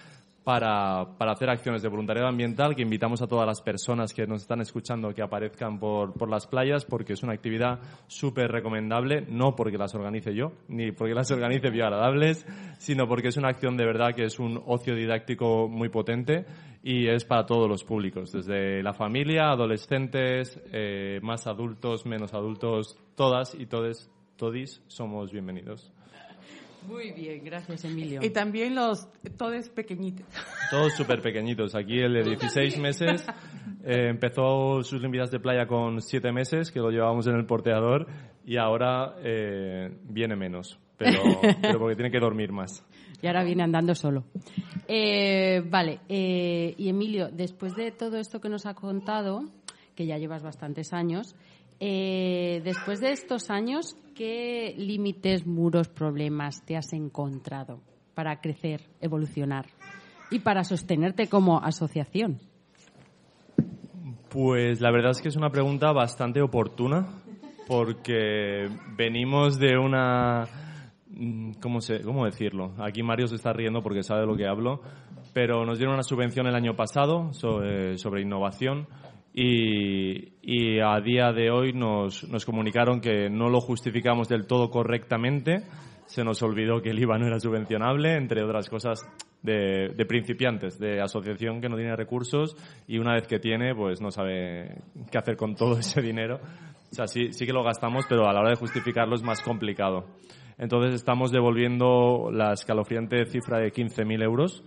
para, 0.49 1.05
para 1.19 1.33
hacer 1.33 1.51
acciones 1.51 1.83
de 1.83 1.91
voluntariado 1.91 2.27
ambiental 2.27 2.75
que 2.75 2.81
invitamos 2.81 3.21
a 3.21 3.27
todas 3.27 3.47
las 3.47 3.61
personas 3.61 4.15
que 4.15 4.27
nos 4.27 4.41
están 4.41 4.63
escuchando 4.63 5.13
que 5.13 5.21
aparezcan 5.21 5.79
por, 5.79 6.15
por 6.15 6.31
las 6.31 6.47
playas 6.47 6.87
porque 6.87 7.13
es 7.13 7.23
una 7.23 7.35
actividad 7.35 7.81
súper 8.07 8.51
recomendable, 8.51 9.27
no 9.29 9.55
porque 9.55 9.77
las 9.77 9.95
organice 9.95 10.35
yo, 10.35 10.53
ni 10.69 10.91
porque 10.91 11.13
las 11.13 11.31
organice 11.31 11.69
Bioagradables, 11.69 12.47
sino 12.79 13.07
porque 13.07 13.29
es 13.29 13.37
una 13.37 13.49
acción 13.49 13.77
de 13.77 13.85
verdad 13.85 14.15
que 14.15 14.25
es 14.25 14.39
un 14.39 14.63
ocio 14.65 14.95
didáctico 14.95 15.69
muy 15.69 15.91
potente 15.91 16.47
y 16.83 17.09
es 17.09 17.27
para 17.27 17.45
todos 17.45 17.69
los 17.69 17.85
públicos, 17.85 18.33
desde 18.33 18.83
la 18.83 18.95
familia, 18.95 19.51
adolescentes, 19.51 20.59
eh, 20.73 21.21
más 21.23 21.47
adultos, 21.47 22.07
menos 22.07 22.33
adultos, 22.33 22.99
todas 23.17 23.55
y 23.55 23.67
todes, 23.67 24.11
todis 24.39 24.83
somos 24.87 25.31
bienvenidos. 25.31 25.93
Muy 26.87 27.13
bien, 27.13 27.45
gracias 27.45 27.85
Emilio. 27.85 28.21
Y 28.23 28.31
también 28.31 28.75
los 28.75 29.09
todes 29.37 29.69
pequeñitos. 29.69 30.27
Todos 30.71 30.95
súper 30.95 31.21
pequeñitos. 31.21 31.75
Aquí 31.75 31.99
el 31.99 32.15
de 32.15 32.23
16 32.23 32.79
meses 32.79 33.27
eh, 33.85 34.09
empezó 34.09 34.83
sus 34.83 35.01
limpiezas 35.01 35.31
de 35.31 35.41
playa 35.41 35.67
con 35.67 36.01
7 36.01 36.33
meses, 36.33 36.71
que 36.71 36.81
lo 36.81 36.91
llevábamos 36.91 37.27
en 37.27 37.35
el 37.37 37.47
porteador, 37.47 38.07
y 38.45 38.57
ahora 38.57 39.17
eh, 39.23 39.91
viene 40.05 40.37
menos, 40.37 40.79
pero, 40.97 41.21
pero 41.63 41.79
porque 41.79 41.97
tiene 41.97 42.11
que 42.11 42.21
dormir 42.21 42.53
más. 42.53 42.85
Y 43.21 43.27
ahora 43.27 43.43
viene 43.43 43.65
andando 43.65 43.95
solo. 43.95 44.25
Eh, 44.87 45.63
vale, 45.69 46.01
eh, 46.09 46.75
y 46.79 46.89
Emilio, 46.89 47.29
después 47.31 47.75
de 47.75 47.91
todo 47.91 48.19
esto 48.19 48.41
que 48.41 48.49
nos 48.49 48.65
ha 48.65 48.75
contado, 48.75 49.43
que 49.95 50.07
ya 50.07 50.19
llevas 50.19 50.43
bastantes 50.43 50.93
años, 50.93 51.35
eh, 51.81 52.61
después 52.65 53.01
de 53.01 53.13
estos 53.13 53.51
años, 53.51 53.97
¿qué 54.15 54.75
límites, 54.77 55.47
muros, 55.47 55.89
problemas 55.89 56.65
te 56.65 56.77
has 56.77 56.93
encontrado 56.93 57.81
para 58.15 58.41
crecer, 58.41 58.83
evolucionar 59.01 59.67
y 60.31 60.41
para 60.41 60.65
sostenerte 60.65 61.29
como 61.29 61.59
asociación? 61.59 62.41
Pues 64.29 64.81
la 64.81 64.91
verdad 64.91 65.13
es 65.13 65.23
que 65.23 65.29
es 65.29 65.37
una 65.37 65.51
pregunta 65.51 65.93
bastante 65.93 66.43
oportuna 66.43 67.07
porque 67.69 68.69
venimos 68.97 69.59
de 69.59 69.79
una... 69.79 70.45
mm, 71.11 71.53
¿Cómo, 71.63 71.81
se, 71.81 72.03
¿Cómo 72.03 72.25
decirlo? 72.25 72.73
Aquí 72.79 73.03
Mario 73.03 73.29
se 73.29 73.37
está 73.37 73.53
riendo 73.53 73.83
porque 73.83 74.03
sabe 74.03 74.23
de 74.23 74.27
lo 74.27 74.37
que 74.37 74.47
hablo, 74.47 74.83
pero 75.33 75.65
nos 75.65 75.79
dieron 75.79 75.95
una 75.95 76.03
subvención 76.03 76.47
el 76.47 76.55
año 76.55 76.75
pasado 76.75 77.33
sobre, 77.35 77.99
sobre 77.99 78.23
innovación 78.23 78.89
y, 79.41 80.81
a 80.81 81.01
día 81.01 81.33
de 81.33 81.51
hoy 81.51 81.73
nos, 81.73 82.29
nos 82.29 82.45
comunicaron 82.45 83.01
que 83.01 83.31
no 83.31 83.49
lo 83.49 83.61
justificamos 83.61 84.29
del 84.29 84.47
todo 84.47 84.69
correctamente. 84.69 85.63
Se 86.07 86.25
nos 86.25 86.43
olvidó 86.43 86.81
que 86.81 86.91
el 86.91 86.99
IVA 86.99 87.19
no 87.19 87.27
era 87.27 87.39
subvencionable, 87.39 88.17
entre 88.17 88.43
otras 88.43 88.69
cosas 88.69 89.01
de, 89.43 89.91
de 89.95 90.07
principiantes, 90.07 90.79
de 90.81 91.01
asociación 91.01 91.61
que 91.61 91.69
no 91.69 91.77
tiene 91.77 91.95
recursos 91.95 92.57
y 92.89 92.99
una 92.99 93.15
vez 93.15 93.29
que 93.29 93.39
tiene, 93.39 93.75
pues 93.75 94.01
no 94.01 94.11
sabe 94.11 94.79
qué 95.11 95.19
hacer 95.19 95.37
con 95.37 95.55
todo 95.55 95.73
ese 95.79 96.03
dinero. 96.03 96.41
O 96.91 96.95
sea, 96.95 97.07
sí, 97.07 97.33
sí 97.33 97.47
que 97.47 97.53
lo 97.53 97.63
gastamos, 97.63 98.07
pero 98.09 98.29
a 98.29 98.33
la 98.33 98.41
hora 98.41 98.51
de 98.51 98.57
justificarlo 98.57 99.15
es 99.15 99.23
más 99.23 99.41
complicado. 99.43 100.07
Entonces 100.57 100.95
estamos 100.95 101.31
devolviendo 101.31 102.31
la 102.33 102.55
escalofriante 102.55 103.25
cifra 103.27 103.61
de 103.61 103.73
15.000 103.73 104.25
euros 104.25 104.65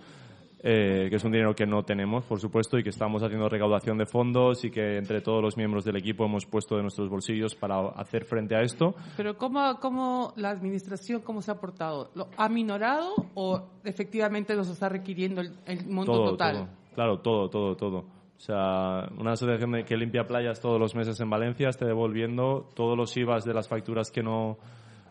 eh, 0.63 1.08
que 1.10 1.15
es 1.15 1.24
un 1.24 1.32
dinero 1.32 1.56
que 1.56 1.65
no 1.65 1.84
tenemos, 1.84 2.24
por 2.25 2.39
supuesto, 2.39 2.77
y 2.77 2.84
que 2.84 2.89
estamos 2.89 3.24
haciendo 3.24 3.50
recaudación 3.50 3.98
de 3.98 4.06
fondos 4.06 4.63
y 4.63 4.70
que 4.70 4.98
entre 4.98 5.22
todos 5.22 5.41
los 5.41 5.58
miembros 5.58 5.84
del 5.84 5.96
equipo 5.96 6.24
hemos 6.25 6.46
puesto 6.46 6.75
de 6.75 6.84
nuestros 6.84 7.10
bolsillos 7.10 7.56
para 7.56 7.80
hacer 7.96 8.25
frente 8.25 8.56
a 8.56 8.62
esto. 8.62 8.94
Pero 9.18 9.38
¿cómo, 9.38 9.80
cómo 9.80 10.34
la 10.36 10.51
administración, 10.51 11.22
cómo 11.22 11.41
se 11.41 11.50
ha 11.50 11.56
aportado? 11.56 12.12
¿Lo 12.13 12.27
¿Ha 12.38 12.48
minorado 12.48 13.15
o 13.34 13.70
efectivamente 13.84 14.56
nos 14.56 14.70
está 14.70 14.88
requiriendo 14.88 15.41
el, 15.41 15.88
monto 15.88 16.25
total? 16.25 16.70
Claro, 16.94 17.20
todo, 17.22 17.50
todo, 17.50 17.75
todo. 17.75 17.98
O 17.98 18.44
sea, 18.44 19.08
una 19.18 19.32
asociación 19.32 19.84
que 19.84 19.98
limpia 19.98 20.25
playas 20.27 20.62
todos 20.62 20.80
los 20.80 20.94
meses 20.94 21.20
en 21.20 21.30
Valencia 21.30 21.70
está 21.70 21.86
devolviendo 21.86 22.70
todos 22.75 22.96
los 22.96 23.15
IVAs 23.18 23.46
de 23.46 23.53
las 23.53 23.68
facturas 23.68 24.12
que 24.12 24.22
no, 24.22 24.58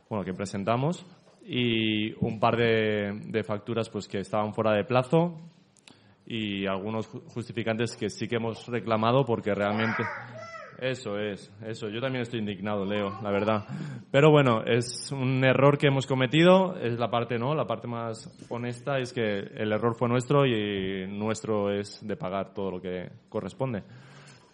bueno, 0.09 0.25
que 0.25 0.33
presentamos 0.33 1.04
y 1.52 2.14
un 2.25 2.38
par 2.38 2.57
de, 2.57 3.42
facturas 3.45 3.90
pues 3.90 4.07
que 4.07 4.21
estaban 4.21 4.54
fuera 4.54 4.73
de 4.73 4.85
plazo 4.85 5.37
y 6.25 6.64
algunos 6.64 7.09
justificantes 7.09 7.97
que 7.97 8.09
sí 8.09 8.28
que 8.28 8.37
hemos 8.37 8.69
reclamado 8.69 9.25
porque 9.25 9.52
realmente 9.52 10.04
eso 10.78 11.19
es, 11.19 11.52
eso. 11.66 11.88
Yo 11.88 12.00
también 12.00 12.23
estoy 12.23 12.38
indignado, 12.38 12.85
Leo, 12.85 13.19
la 13.21 13.33
verdad. 13.33 13.64
Pero 14.12 14.30
bueno, 14.30 14.62
es 14.64 15.11
un 15.11 15.45
error 15.45 15.76
que 15.76 15.88
hemos 15.88 16.07
cometido, 16.07 16.76
es 16.76 17.00
la 17.00 17.11
parte, 17.11 17.37
¿no? 17.37 17.52
La 17.52 17.66
parte 17.66 17.88
más 17.88 18.30
honesta 18.49 19.00
es 19.00 19.12
que 19.12 19.38
el 19.38 19.73
error 19.73 19.97
fue 19.97 20.09
nuestro 20.09 20.47
y 20.47 21.09
nuestro 21.09 21.73
es 21.73 22.07
de 22.07 22.14
pagar 22.14 22.54
todo 22.54 22.71
lo 22.71 22.80
que 22.80 23.11
corresponde. 23.28 23.83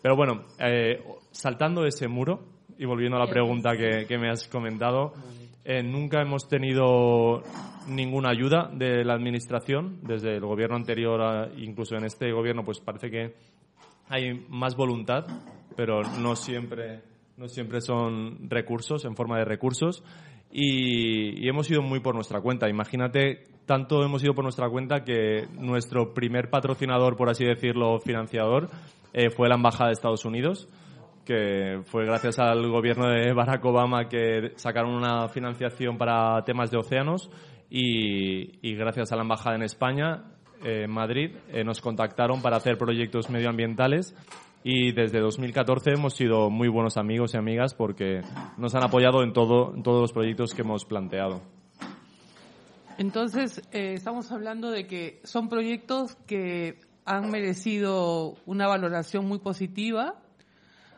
Pero 0.00 0.16
bueno, 0.16 0.44
eh, 0.58 1.04
saltando 1.30 1.84
ese 1.84 2.08
muro 2.08 2.40
y 2.78 2.86
volviendo 2.86 3.18
a 3.18 3.20
la 3.20 3.30
pregunta 3.30 3.76
que, 3.76 4.06
que 4.06 4.16
me 4.16 4.30
has 4.30 4.48
comentado, 4.48 5.12
eh, 5.68 5.82
nunca 5.82 6.23
hemos 6.23 6.49
tenido 6.49 7.42
ninguna 7.88 8.30
ayuda 8.30 8.70
de 8.73 9.04
la 9.04 9.14
administración 9.14 9.99
desde 10.02 10.37
el 10.37 10.46
gobierno 10.46 10.76
anterior, 10.76 11.50
incluso 11.56 11.96
en 11.96 12.04
este 12.04 12.30
gobierno, 12.30 12.64
pues 12.64 12.78
parece 12.78 13.11
que 13.11 13.35
hay 14.08 14.46
más 14.49 14.76
voluntad, 14.76 15.26
pero 15.76 16.02
no 16.20 16.37
siempre, 16.37 17.02
no 17.37 17.49
siempre 17.49 17.80
son 17.80 18.49
recursos, 18.49 19.04
en 19.06 19.16
forma 19.16 19.38
de 19.38 19.44
recursos. 19.44 20.04
Y, 20.52 21.49
hemos 21.49 21.68
ido 21.68 21.82
muy 21.82 21.99
por 21.99 22.14
nuestra 22.14 22.40
cuenta. 22.40 22.68
Imagínate, 22.68 23.42
tanto 23.66 24.04
hemos 24.04 24.23
ido 24.23 24.35
por 24.35 24.44
nuestra 24.44 24.70
cuenta 24.70 25.02
que 25.02 25.49
nuestro 25.58 26.14
primer 26.14 26.49
patrocinador, 26.49 27.16
por 27.16 27.28
así 27.28 27.44
decirlo, 27.44 27.99
financiador, 27.99 28.70
eh, 29.12 29.30
fue 29.30 29.49
la 29.49 29.56
Embajada 29.56 29.88
de 29.88 29.94
Estados 29.94 30.25
Unidos 30.25 30.68
que 31.26 31.83
fue 31.85 32.06
gracias 32.06 32.38
al 32.38 32.71
gobierno 32.71 33.09
de 33.11 33.33
Barack 33.35 33.62
Obama 33.64 34.09
que 34.09 34.52
sacaron 34.56 34.95
una 34.95 35.28
financiación 35.28 35.99
para 35.99 36.42
temas 36.45 36.71
de 36.71 36.78
océanos 36.78 37.28
y, 37.68 38.75
gracias 38.76 39.12
a 39.12 39.16
la 39.16 39.23
embajada 39.23 39.56
en 39.56 39.62
España, 39.62 40.23
en 40.64 40.90
Madrid, 40.90 41.37
eh, 41.52 41.64
nos 41.64 41.80
contactaron 41.80 42.40
para 42.40 42.56
hacer 42.56 42.78
proyectos 42.78 43.28
medioambientales 43.28 44.14
y 44.62 44.92
desde 44.92 45.21
2014 45.21 45.90
hemos 45.90 46.14
sido 46.14 46.49
muy 46.49 46.68
buenos 46.68 46.97
amigos 46.97 47.35
y 47.35 47.37
amigas 47.37 47.75
porque 47.75 48.23
nos 48.56 48.75
han 48.75 48.85
apoyado 48.85 49.23
en, 49.23 49.33
todo, 49.33 49.75
todos 49.83 50.00
los 50.00 50.12
proyectos 50.12 50.54
que 50.54 50.62
hemos 50.62 50.85
planteado. 50.85 51.42
Entonces, 52.99 53.62
eh, 53.73 53.95
estamos 53.95 54.33
hablando 54.33 54.71
de 54.71 54.87
que 54.87 55.21
son 55.25 55.49
proyectos 55.49 56.16
que 56.26 56.78
han 57.04 57.30
merecido 57.30 58.37
una 58.47 58.66
valoración 58.66 59.26
muy 59.26 59.38
positiva 59.38 60.14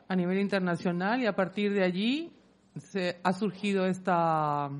a 0.09 0.17
nivel 0.17 0.38
internacional 0.38 1.21
y 1.21 1.27
a 1.27 1.37
partir 1.37 1.73
de 1.73 1.85
allí 1.85 2.33
se 2.77 3.21
ha 3.23 3.33
surgido 3.33 3.87
esta 3.87 4.71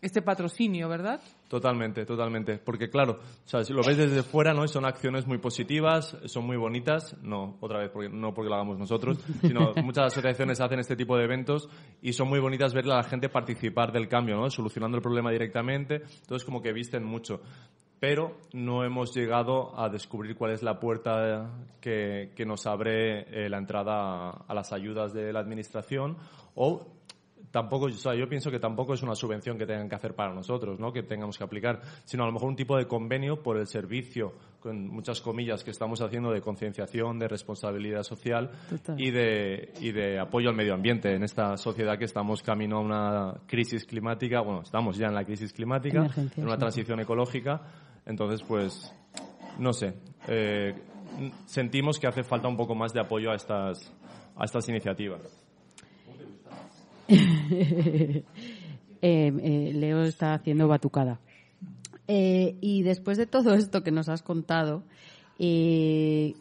este 0.00 0.22
patrocinio, 0.22 0.88
¿verdad? 0.88 1.20
Totalmente, 1.48 2.04
totalmente. 2.04 2.58
Porque 2.58 2.88
claro, 2.88 3.20
o 3.20 3.48
sea, 3.48 3.64
si 3.64 3.72
lo 3.72 3.82
ves 3.82 3.96
desde 3.96 4.22
fuera, 4.22 4.52
¿no? 4.52 4.66
Son 4.68 4.84
acciones 4.84 5.26
muy 5.26 5.38
positivas, 5.38 6.16
son 6.26 6.46
muy 6.46 6.56
bonitas, 6.56 7.16
no, 7.22 7.56
otra 7.60 7.80
vez, 7.80 7.90
porque, 7.90 8.08
no 8.08 8.34
porque 8.34 8.50
lo 8.50 8.54
hagamos 8.56 8.78
nosotros, 8.78 9.18
sino 9.40 9.72
muchas 9.82 10.12
asociaciones 10.12 10.60
hacen 10.60 10.78
este 10.78 10.94
tipo 10.94 11.16
de 11.16 11.24
eventos 11.24 11.68
y 12.02 12.12
son 12.12 12.28
muy 12.28 12.38
bonitas 12.38 12.74
ver 12.74 12.84
a 12.84 12.96
la 12.96 13.02
gente 13.02 13.28
participar 13.28 13.92
del 13.92 14.08
cambio, 14.08 14.36
¿no? 14.36 14.50
Solucionando 14.50 14.98
el 14.98 15.02
problema 15.02 15.30
directamente, 15.30 16.02
entonces 16.20 16.44
como 16.44 16.60
que 16.60 16.72
visten 16.72 17.02
mucho 17.02 17.40
pero 18.00 18.36
no 18.52 18.84
hemos 18.84 19.14
llegado 19.14 19.78
a 19.78 19.88
descubrir 19.88 20.36
cuál 20.36 20.52
es 20.52 20.62
la 20.62 20.78
puerta 20.78 21.50
que, 21.80 22.30
nos 22.46 22.66
abre 22.66 23.44
eh, 23.44 23.48
la 23.48 23.58
entrada 23.58 24.30
a, 24.30 24.54
las 24.54 24.72
ayudas 24.72 25.12
de 25.12 25.32
la 25.32 25.40
administración 25.40 26.16
o 26.54 26.86
tampoco, 27.50 27.86
o 27.86 27.90
sea, 27.90 28.14
yo 28.14 28.28
pienso 28.28 28.50
que 28.50 28.58
tampoco 28.58 28.94
es 28.94 29.02
una 29.02 29.14
subvención 29.14 29.58
que 29.58 29.66
tengan 29.66 29.88
que 29.88 29.94
hacer 29.94 30.14
para 30.14 30.32
nosotros, 30.34 30.78
¿no? 30.78 30.92
que 30.92 31.02
tengamos 31.02 31.38
que 31.38 31.44
aplicar, 31.44 31.80
sino 32.04 32.22
a 32.22 32.26
lo 32.26 32.32
mejor 32.32 32.48
un 32.48 32.56
tipo 32.56 32.76
de 32.76 32.86
convenio 32.86 33.42
por 33.42 33.56
el 33.56 33.66
servicio, 33.66 34.34
con 34.60 34.88
muchas 34.88 35.20
comillas, 35.20 35.64
que 35.64 35.70
estamos 35.70 36.00
haciendo 36.00 36.30
de 36.30 36.40
concienciación, 36.40 37.18
de 37.18 37.28
responsabilidad 37.28 38.02
social 38.02 38.50
y 38.96 39.10
de, 39.10 39.72
y 39.80 39.92
de 39.92 40.18
apoyo 40.18 40.50
al 40.50 40.56
medio 40.56 40.74
ambiente. 40.74 41.14
En 41.14 41.22
esta 41.22 41.56
sociedad 41.56 41.98
que 41.98 42.04
estamos 42.04 42.42
camino 42.42 42.76
a 42.76 42.80
una 42.80 43.34
crisis 43.46 43.84
climática, 43.84 44.40
bueno, 44.40 44.62
estamos 44.62 44.96
ya 44.96 45.06
en 45.06 45.14
la 45.14 45.24
crisis 45.24 45.52
climática, 45.52 46.06
en 46.36 46.44
una 46.44 46.58
transición 46.58 47.00
ecológica 47.00 47.62
entonces, 48.08 48.42
pues, 48.42 48.90
no 49.58 49.72
sé, 49.74 49.94
eh, 50.26 50.74
sentimos 51.46 51.98
que 51.98 52.06
hace 52.06 52.24
falta 52.24 52.48
un 52.48 52.56
poco 52.56 52.74
más 52.74 52.94
de 52.94 53.00
apoyo 53.00 53.30
a 53.30 53.34
estas, 53.34 53.92
a 54.34 54.44
estas 54.44 54.68
iniciativas. 54.68 55.20
Eh, 59.00 59.32
eh, 59.42 59.72
Leo 59.74 60.02
está 60.02 60.34
haciendo 60.34 60.66
batucada. 60.66 61.20
y 62.08 62.82
después 62.82 63.16
de 63.16 63.26
todo 63.26 63.54
esto 63.54 63.84
que 63.84 63.92
nos 63.92 64.08
has 64.08 64.24
contado, 64.24 64.82
del 65.38 66.34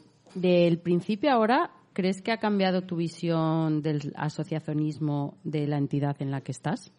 principio 0.82 1.32
ahora, 1.32 1.70
¿crees 1.94 2.24
que 2.24 2.32
ha 2.32 2.38
cambiado 2.38 2.82
tu 2.82 2.96
visión 2.96 3.84
del 3.84 4.12
asociacionismo 4.16 5.38
de 5.44 5.68
la 5.68 5.78
entidad 5.78 6.20
en 6.20 6.32
la 6.32 6.42
que 6.42 6.52
estás? 6.52 6.92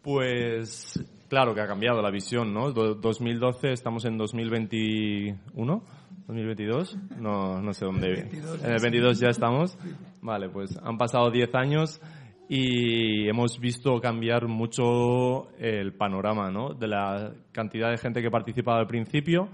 Pues 0.00 0.98
Claro 1.32 1.54
que 1.54 1.62
ha 1.62 1.66
cambiado 1.66 2.02
la 2.02 2.10
visión, 2.10 2.52
¿no? 2.52 2.72
2012, 2.72 3.72
estamos 3.72 4.04
en 4.04 4.18
2021, 4.18 5.82
2022, 6.26 6.98
no, 7.16 7.58
no 7.58 7.72
sé 7.72 7.86
dónde. 7.86 8.28
En 8.62 8.70
el 8.70 8.82
22 8.82 9.18
ya 9.18 9.28
estamos. 9.28 9.78
Vale, 10.20 10.50
pues 10.50 10.78
han 10.82 10.98
pasado 10.98 11.30
10 11.30 11.54
años 11.54 12.02
y 12.50 13.26
hemos 13.30 13.58
visto 13.58 13.98
cambiar 13.98 14.46
mucho 14.46 15.48
el 15.56 15.94
panorama, 15.94 16.50
¿no? 16.50 16.74
De 16.74 16.86
la 16.86 17.32
cantidad 17.50 17.90
de 17.90 17.96
gente 17.96 18.20
que 18.20 18.30
participaba 18.30 18.80
al 18.80 18.86
principio, 18.86 19.48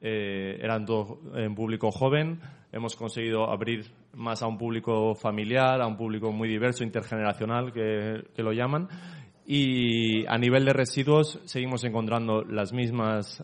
eh, 0.00 0.56
eran 0.62 0.86
todo 0.86 1.18
en 1.34 1.52
público 1.56 1.90
joven, 1.90 2.38
hemos 2.70 2.94
conseguido 2.94 3.50
abrir 3.50 3.86
más 4.14 4.40
a 4.40 4.46
un 4.46 4.56
público 4.56 5.16
familiar, 5.16 5.80
a 5.80 5.88
un 5.88 5.96
público 5.96 6.30
muy 6.30 6.48
diverso, 6.48 6.84
intergeneracional, 6.84 7.72
que, 7.72 8.22
que 8.36 8.42
lo 8.44 8.52
llaman 8.52 8.86
y 9.50 10.26
a 10.26 10.36
nivel 10.36 10.66
de 10.66 10.74
residuos 10.74 11.40
seguimos 11.46 11.82
encontrando 11.82 12.42
las 12.44 12.74
mismas, 12.74 13.42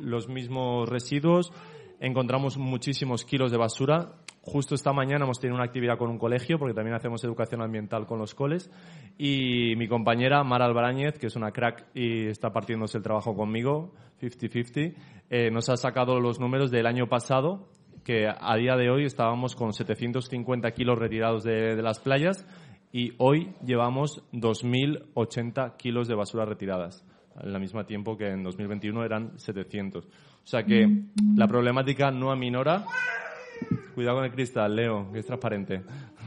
los 0.00 0.26
mismos 0.26 0.88
residuos. 0.88 1.52
Encontramos 2.00 2.56
muchísimos 2.56 3.26
kilos 3.26 3.52
de 3.52 3.58
basura. 3.58 4.14
Justo 4.40 4.74
esta 4.74 4.94
mañana 4.94 5.26
hemos 5.26 5.38
tenido 5.38 5.56
una 5.56 5.66
actividad 5.66 5.98
con 5.98 6.08
un 6.08 6.16
colegio, 6.16 6.58
porque 6.58 6.72
también 6.72 6.96
hacemos 6.96 7.22
educación 7.24 7.60
ambiental 7.60 8.06
con 8.06 8.20
los 8.20 8.34
coles. 8.34 8.70
Y 9.18 9.76
mi 9.76 9.86
compañera 9.86 10.42
Mara 10.44 10.64
Albarañez, 10.64 11.18
que 11.18 11.26
es 11.26 11.36
una 11.36 11.52
crack 11.52 11.88
y 11.94 12.28
está 12.28 12.50
partiéndose 12.50 12.96
el 12.96 13.04
trabajo 13.04 13.36
conmigo, 13.36 13.92
50-50, 14.22 14.94
eh, 15.28 15.50
nos 15.50 15.68
ha 15.68 15.76
sacado 15.76 16.20
los 16.20 16.40
números 16.40 16.70
del 16.70 16.86
año 16.86 17.06
pasado, 17.06 17.68
que 18.02 18.26
a 18.26 18.56
día 18.56 18.76
de 18.76 18.88
hoy 18.88 19.04
estábamos 19.04 19.56
con 19.56 19.74
750 19.74 20.70
kilos 20.70 20.98
retirados 20.98 21.44
de, 21.44 21.76
de 21.76 21.82
las 21.82 22.00
playas 22.00 22.46
y 22.92 23.14
hoy 23.16 23.54
llevamos 23.64 24.22
2.080 24.32 25.76
kilos 25.76 26.08
de 26.08 26.14
basura 26.14 26.44
retiradas, 26.44 27.04
al 27.34 27.58
mismo 27.58 27.84
tiempo 27.86 28.18
que 28.18 28.28
en 28.28 28.42
2021 28.42 29.04
eran 29.04 29.38
700. 29.38 30.04
O 30.04 30.10
sea 30.44 30.62
que 30.62 30.86
la 31.34 31.48
problemática 31.48 32.10
no 32.10 32.30
aminora. 32.30 32.84
Cuidado 33.94 34.16
con 34.16 34.24
el 34.26 34.32
cristal, 34.32 34.74
Leo, 34.74 35.10
que 35.12 35.20
es 35.20 35.26
transparente. 35.26 35.82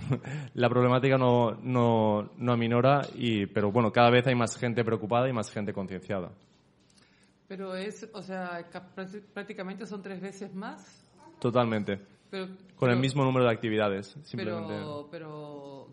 la 0.56 0.70
problemática 0.70 1.18
no, 1.18 1.52
no, 1.62 2.32
no 2.38 2.52
aminora, 2.52 3.02
y, 3.16 3.46
pero 3.48 3.72
bueno, 3.72 3.92
cada 3.92 4.10
vez 4.10 4.26
hay 4.28 4.36
más 4.36 4.58
gente 4.58 4.84
preocupada 4.84 5.30
y 5.30 5.34
más 5.34 5.52
gente 5.52 5.74
concienciada. 5.74 6.32
Pero 7.48 7.76
es, 7.76 8.10
o 8.14 8.24
sea, 8.24 8.66
prácticamente 9.34 9.86
son 9.86 10.02
tres 10.02 10.20
veces 10.22 10.56
más. 10.56 11.04
Totalmente. 11.40 12.00
con 12.76 12.90
el 12.90 12.98
mismo 12.98 13.24
número 13.24 13.46
de 13.46 13.52
actividades, 13.52 14.18
simplemente. 14.24 14.74
Pero, 14.74 15.08
pero 15.12 15.88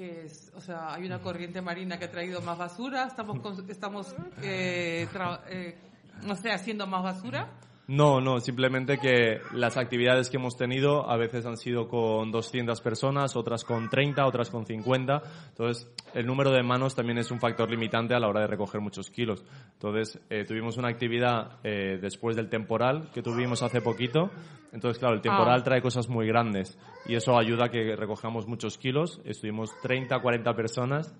que 0.00 0.24
es, 0.24 0.50
o 0.56 0.62
sea, 0.62 0.94
hay 0.94 1.04
una 1.04 1.20
corriente 1.20 1.60
marina 1.60 1.98
que 1.98 2.06
ha 2.06 2.10
traído 2.10 2.40
más 2.40 2.56
basura, 2.56 3.04
estamos, 3.04 3.38
estamos 3.68 4.14
eh, 4.40 5.06
eh, 5.50 5.78
no 6.22 6.34
sé, 6.36 6.50
haciendo 6.50 6.86
más 6.86 7.02
basura. 7.02 7.50
No, 7.90 8.20
no, 8.20 8.38
simplemente 8.38 8.98
que 8.98 9.40
las 9.52 9.76
actividades 9.76 10.30
que 10.30 10.36
hemos 10.36 10.56
tenido 10.56 11.10
a 11.10 11.16
veces 11.16 11.44
han 11.44 11.56
sido 11.56 11.88
con 11.88 12.30
200 12.30 12.80
personas, 12.80 13.34
otras 13.34 13.64
con 13.64 13.90
30, 13.90 14.24
otras 14.24 14.48
con 14.48 14.64
50. 14.64 15.20
Entonces, 15.48 15.92
el 16.14 16.24
número 16.24 16.52
de 16.52 16.62
manos 16.62 16.94
también 16.94 17.18
es 17.18 17.32
un 17.32 17.40
factor 17.40 17.68
limitante 17.68 18.14
a 18.14 18.20
la 18.20 18.28
hora 18.28 18.42
de 18.42 18.46
recoger 18.46 18.80
muchos 18.80 19.10
kilos. 19.10 19.44
Entonces, 19.72 20.20
eh, 20.30 20.44
tuvimos 20.44 20.76
una 20.76 20.86
actividad 20.86 21.58
eh, 21.64 21.98
después 22.00 22.36
del 22.36 22.48
temporal 22.48 23.10
que 23.12 23.22
tuvimos 23.22 23.60
hace 23.64 23.80
poquito. 23.80 24.30
Entonces, 24.72 25.00
claro, 25.00 25.16
el 25.16 25.20
temporal 25.20 25.58
Ah. 25.58 25.64
trae 25.64 25.82
cosas 25.82 26.08
muy 26.08 26.28
grandes 26.28 26.78
y 27.06 27.16
eso 27.16 27.36
ayuda 27.36 27.64
a 27.64 27.70
que 27.70 27.96
recojamos 27.96 28.46
muchos 28.46 28.78
kilos. 28.78 29.20
Estuvimos 29.24 29.72
30, 29.82 30.16
40 30.20 30.54
personas 30.54 31.12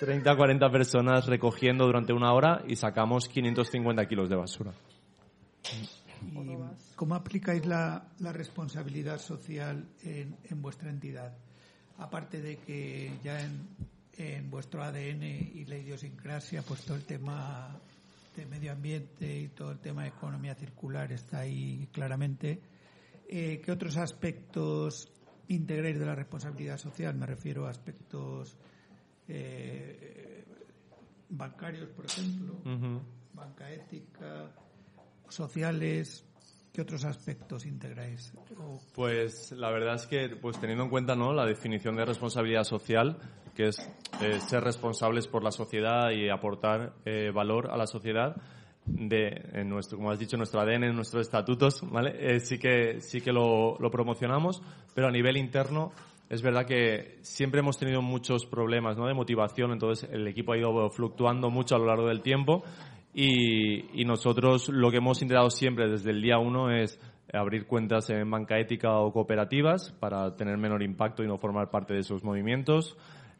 30 0.00 0.34
40 0.34 0.70
personas 0.70 1.26
recogiendo 1.28 1.86
durante 1.86 2.12
una 2.12 2.32
hora 2.32 2.62
y 2.66 2.74
sacamos 2.74 3.28
550 3.28 4.06
kilos 4.06 4.28
de 4.28 4.34
basura. 4.34 4.72
¿Y 6.32 6.56
cómo 6.96 7.14
aplicáis 7.14 7.66
la, 7.66 8.08
la 8.20 8.32
responsabilidad 8.32 9.18
social 9.18 9.88
en, 10.02 10.36
en 10.44 10.62
vuestra 10.62 10.90
entidad? 10.90 11.36
Aparte 11.98 12.40
de 12.40 12.56
que 12.58 13.18
ya 13.22 13.40
en, 13.40 13.68
en 14.16 14.50
vuestro 14.50 14.82
ADN 14.82 15.22
y 15.22 15.64
la 15.66 15.76
idiosincrasia, 15.76 16.62
pues 16.62 16.82
todo 16.82 16.96
el 16.96 17.04
tema 17.04 17.78
de 18.36 18.46
medio 18.46 18.72
ambiente 18.72 19.40
y 19.40 19.48
todo 19.48 19.72
el 19.72 19.78
tema 19.78 20.02
de 20.02 20.08
economía 20.08 20.54
circular 20.54 21.12
está 21.12 21.40
ahí 21.40 21.88
claramente. 21.92 22.60
Eh, 23.28 23.60
¿Qué 23.64 23.72
otros 23.72 23.96
aspectos 23.96 25.08
integráis 25.48 25.98
de 25.98 26.06
la 26.06 26.14
responsabilidad 26.14 26.78
social? 26.78 27.14
Me 27.14 27.26
refiero 27.26 27.66
a 27.66 27.70
aspectos 27.70 28.56
eh, 29.28 30.44
bancarios, 31.28 31.88
por 31.90 32.06
ejemplo, 32.06 32.60
banca 33.32 33.70
ética, 33.70 34.50
sociales. 35.34 36.24
¿Qué 36.72 36.82
otros 36.82 37.04
aspectos 37.04 37.66
integráis? 37.66 38.32
Pues 38.94 39.52
la 39.52 39.70
verdad 39.70 39.94
es 39.94 40.06
que, 40.06 40.28
pues 40.40 40.58
teniendo 40.58 40.84
en 40.84 40.90
cuenta 40.90 41.14
¿no? 41.14 41.32
la 41.32 41.46
definición 41.46 41.94
de 41.94 42.04
responsabilidad 42.04 42.64
social, 42.64 43.16
que 43.54 43.68
es 43.68 43.78
eh, 44.20 44.40
ser 44.40 44.64
responsables 44.64 45.28
por 45.28 45.44
la 45.44 45.52
sociedad 45.52 46.10
y 46.10 46.28
aportar 46.28 46.94
eh, 47.04 47.30
valor 47.32 47.70
a 47.70 47.76
la 47.76 47.86
sociedad, 47.86 48.36
de, 48.86 49.50
en 49.52 49.68
nuestro, 49.68 49.96
como 49.96 50.10
has 50.10 50.18
dicho, 50.18 50.36
nuestro 50.36 50.60
ADN, 50.60 50.94
nuestros 50.94 51.22
estatutos, 51.22 51.80
¿vale? 51.90 52.16
Eh, 52.18 52.40
sí 52.40 52.58
que, 52.58 53.00
sí 53.00 53.20
que 53.20 53.32
lo, 53.32 53.78
lo 53.78 53.90
promocionamos, 53.90 54.62
pero 54.94 55.08
a 55.08 55.10
nivel 55.10 55.36
interno 55.36 55.92
es 56.28 56.42
verdad 56.42 56.66
que 56.66 57.18
siempre 57.22 57.60
hemos 57.60 57.78
tenido 57.78 58.02
muchos 58.02 58.46
problemas 58.46 58.96
¿no? 58.96 59.06
de 59.06 59.14
motivación, 59.14 59.72
entonces 59.72 60.08
el 60.10 60.26
equipo 60.26 60.52
ha 60.52 60.58
ido 60.58 60.90
fluctuando 60.90 61.50
mucho 61.50 61.76
a 61.76 61.78
lo 61.78 61.86
largo 61.86 62.08
del 62.08 62.22
tiempo 62.22 62.64
y, 63.14 64.04
nosotros 64.04 64.68
lo 64.68 64.90
que 64.90 64.98
hemos 64.98 65.22
intentado 65.22 65.48
siempre 65.50 65.88
desde 65.88 66.10
el 66.10 66.20
día 66.20 66.38
uno 66.38 66.70
es 66.70 66.98
abrir 67.32 67.66
cuentas 67.66 68.10
en 68.10 68.30
banca 68.30 68.58
ética 68.58 68.98
o 68.98 69.12
cooperativas 69.12 69.92
para 70.00 70.36
tener 70.36 70.58
menor 70.58 70.82
impacto 70.82 71.22
y 71.22 71.26
no 71.26 71.38
formar 71.38 71.70
parte 71.70 71.94
de 71.94 72.00
esos 72.00 72.24
movimientos. 72.24 72.96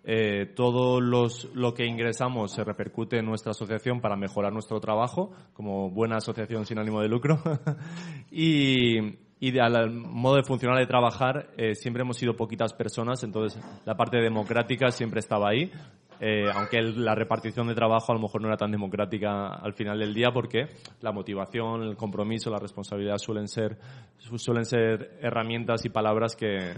Eh, 0.07 0.53
todo 0.55 1.01
los, 1.01 1.49
lo 1.55 1.73
que 1.73 1.87
ingresamos 1.87 2.53
se 2.53 2.63
repercute 2.63 3.19
en 3.19 3.25
nuestra 3.25 3.53
asociación 3.53 4.03
para 4.03 4.17
mejorar 4.17 4.53
nuestro 4.53 4.79
trabajo 4.79 5.33
como 5.55 5.91
buena 5.91 6.19
asociación 6.19 6.67
sin 6.67 6.79
ánimo 6.79 7.01
de 7.01 7.09
lucro. 7.09 7.41
y, 8.31 9.25
al 9.61 9.91
modo 9.91 10.37
de 10.37 10.43
funcionar 10.43 10.79
de 10.79 10.87
trabajar 10.87 11.51
eh, 11.59 11.75
siempre 11.75 12.03
hemos 12.03 12.17
sido 12.17 12.35
poquitas 12.35 12.73
personas, 12.73 13.23
entonces 13.25 13.63
la 13.85 13.95
parte 13.95 14.17
democrática 14.19 14.91
siempre 14.91 15.21
estaba 15.21 15.51
ahí. 15.51 15.71
Eh, 16.21 16.49
aunque 16.55 16.79
el- 16.79 17.05
la 17.05 17.15
repartición 17.15 17.67
de 17.69 17.75
trabajo 17.75 18.13
a 18.13 18.15
lo 18.15 18.21
mejor 18.21 18.41
no 18.43 18.49
era 18.49 18.57
tan 18.57 18.71
democrática 18.71 19.49
al 19.55 19.73
final 19.75 19.99
del 19.99 20.15
día 20.15 20.31
porque 20.33 20.69
la 21.01 21.13
motivación, 21.13 21.83
el 21.83 21.97
compromiso, 21.97 22.51
la 22.51 22.59
responsabilidad 22.59 23.19
suelen 23.19 23.49
ser, 23.49 23.79
su- 24.19 24.39
suelen 24.39 24.65
ser 24.65 25.19
herramientas 25.21 25.85
y 25.85 25.89
palabras 25.91 26.35
que, 26.37 26.75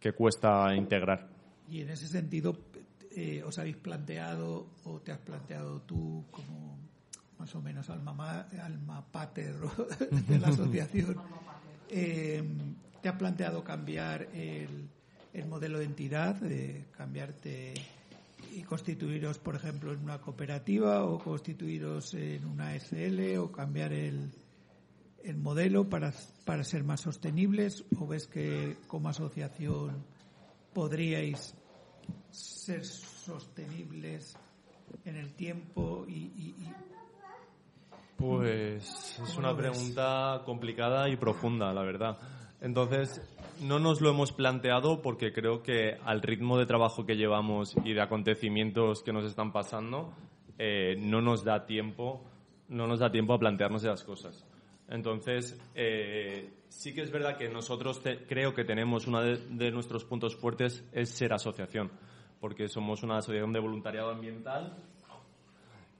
que 0.00 0.12
cuesta 0.12 0.74
integrar. 0.74 1.28
Y 1.70 1.80
en 1.80 1.90
ese 1.90 2.06
sentido, 2.08 2.58
eh, 3.16 3.42
¿os 3.46 3.58
habéis 3.58 3.76
planteado 3.76 4.66
o 4.84 5.00
te 5.00 5.12
has 5.12 5.18
planteado 5.20 5.80
tú 5.82 6.24
como 6.30 6.76
más 7.38 7.54
o 7.54 7.60
menos 7.62 7.88
alma, 7.90 8.12
ma- 8.12 8.46
alma 8.62 9.04
pater 9.10 9.54
de 10.28 10.38
la 10.38 10.48
asociación? 10.48 11.16
eh, 11.90 12.42
¿Te 13.00 13.08
has 13.08 13.16
planteado 13.16 13.62
cambiar 13.62 14.22
el, 14.32 14.88
el 15.32 15.46
modelo 15.46 15.78
de 15.78 15.84
entidad, 15.84 16.42
eh, 16.50 16.86
cambiarte 16.96 17.74
y 18.54 18.62
constituiros, 18.62 19.38
por 19.38 19.56
ejemplo, 19.56 19.92
en 19.92 20.00
una 20.00 20.18
cooperativa 20.20 21.04
o 21.04 21.18
constituiros 21.18 22.14
en 22.14 22.44
una 22.44 22.74
SL 22.78 23.36
o 23.38 23.50
cambiar 23.50 23.92
el, 23.92 24.30
el 25.24 25.36
modelo 25.36 25.88
para, 25.88 26.12
para 26.44 26.64
ser 26.64 26.84
más 26.84 27.00
sostenibles 27.00 27.84
o 27.98 28.06
ves 28.06 28.26
que 28.26 28.76
como 28.86 29.08
asociación 29.08 30.04
podríais 30.72 31.54
ser 32.30 32.84
sostenibles 32.84 34.36
en 35.04 35.16
el 35.16 35.34
tiempo 35.34 36.04
y, 36.08 36.12
y- 36.12 36.54
y- 36.58 36.74
Pues 38.16 38.84
es 38.84 39.34
¿Cómo 39.34 39.38
una 39.48 39.56
pregunta 39.56 40.42
complicada 40.44 41.08
y 41.08 41.16
profunda, 41.16 41.72
la 41.72 41.82
verdad. 41.82 42.18
Entonces, 42.60 43.20
no 43.60 43.78
nos 43.78 44.00
lo 44.00 44.10
hemos 44.10 44.32
planteado 44.32 45.02
porque 45.02 45.32
creo 45.32 45.62
que 45.62 45.96
al 46.04 46.22
ritmo 46.22 46.58
de 46.58 46.66
trabajo 46.66 47.06
que 47.06 47.16
llevamos 47.16 47.74
y 47.84 47.92
de 47.92 48.00
acontecimientos 48.00 49.02
que 49.02 49.12
nos 49.12 49.24
están 49.24 49.52
pasando, 49.52 50.12
eh, 50.58 50.96
no 50.98 51.20
nos 51.20 51.44
da 51.44 51.66
tiempo, 51.66 52.22
no 52.68 52.86
nos 52.86 53.00
da 53.00 53.10
tiempo 53.10 53.34
a 53.34 53.38
plantearnos 53.38 53.82
esas 53.84 54.04
cosas. 54.04 54.46
Entonces, 54.88 55.58
eh, 55.74 56.52
sí 56.68 56.94
que 56.94 57.02
es 57.02 57.10
verdad 57.10 57.36
que 57.36 57.48
nosotros 57.48 58.02
creo 58.28 58.54
que 58.54 58.64
tenemos 58.64 59.06
uno 59.06 59.22
de, 59.22 59.36
de 59.36 59.70
nuestros 59.70 60.04
puntos 60.04 60.36
fuertes 60.36 60.86
es 60.92 61.10
ser 61.10 61.32
asociación, 61.32 61.90
porque 62.40 62.68
somos 62.68 63.02
una 63.02 63.18
asociación 63.18 63.52
de 63.52 63.60
voluntariado 63.60 64.10
ambiental 64.10 64.76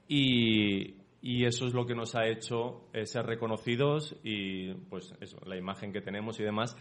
y, 0.07 0.95
y 1.25 1.45
eso 1.45 1.65
es 1.65 1.73
lo 1.73 1.87
que 1.87 1.95
nos 1.95 2.13
ha 2.13 2.27
hecho 2.27 2.87
eh, 2.93 3.07
ser 3.07 3.25
reconocidos 3.25 4.15
y 4.23 4.73
pues 4.73 5.15
eso, 5.19 5.39
la 5.45 5.57
imagen 5.57 5.91
que 5.91 6.01
tenemos 6.01 6.39
y 6.39 6.43
demás. 6.43 6.77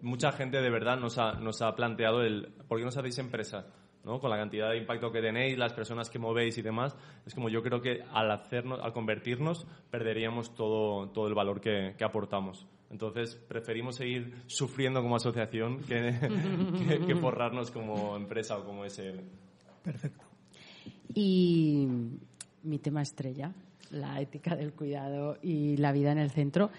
Mucha 0.00 0.32
gente 0.32 0.60
de 0.60 0.70
verdad 0.70 0.98
nos 0.98 1.18
ha, 1.18 1.32
nos 1.32 1.60
ha 1.62 1.74
planteado 1.74 2.22
el 2.22 2.52
¿por 2.68 2.78
qué 2.78 2.84
no 2.84 2.88
os 2.88 2.96
hacéis 2.96 3.18
empresa? 3.18 3.66
¿no? 4.04 4.20
Con 4.20 4.30
la 4.30 4.36
cantidad 4.36 4.70
de 4.70 4.78
impacto 4.78 5.10
que 5.10 5.20
tenéis, 5.20 5.58
las 5.58 5.72
personas 5.72 6.08
que 6.08 6.18
movéis 6.18 6.56
y 6.58 6.62
demás, 6.62 6.96
es 7.26 7.34
como 7.34 7.48
yo 7.48 7.62
creo 7.62 7.80
que 7.80 8.02
al 8.12 8.30
hacernos, 8.30 8.80
al 8.80 8.92
convertirnos, 8.92 9.66
perderíamos 9.90 10.54
todo, 10.54 11.10
todo 11.10 11.26
el 11.26 11.34
valor 11.34 11.60
que, 11.60 11.94
que 11.98 12.04
aportamos. 12.04 12.66
Entonces, 12.90 13.36
preferimos 13.36 13.96
seguir 13.96 14.44
sufriendo 14.46 15.02
como 15.02 15.16
asociación 15.16 15.80
que, 15.82 16.14
que, 16.88 17.06
que 17.06 17.16
forrarnos 17.16 17.70
como 17.70 18.16
empresa 18.16 18.56
o 18.56 18.64
como 18.64 18.88
SL. 18.88 19.20
perfecto. 19.82 20.24
Y 21.14 21.86
mi 22.62 22.78
tema 22.78 23.02
estrella, 23.02 23.52
la 23.90 24.20
ética 24.20 24.56
del 24.56 24.72
cuidado 24.72 25.36
y 25.42 25.76
la 25.76 25.92
vida 25.92 26.12
en 26.12 26.18
el 26.18 26.30
centro. 26.30 26.70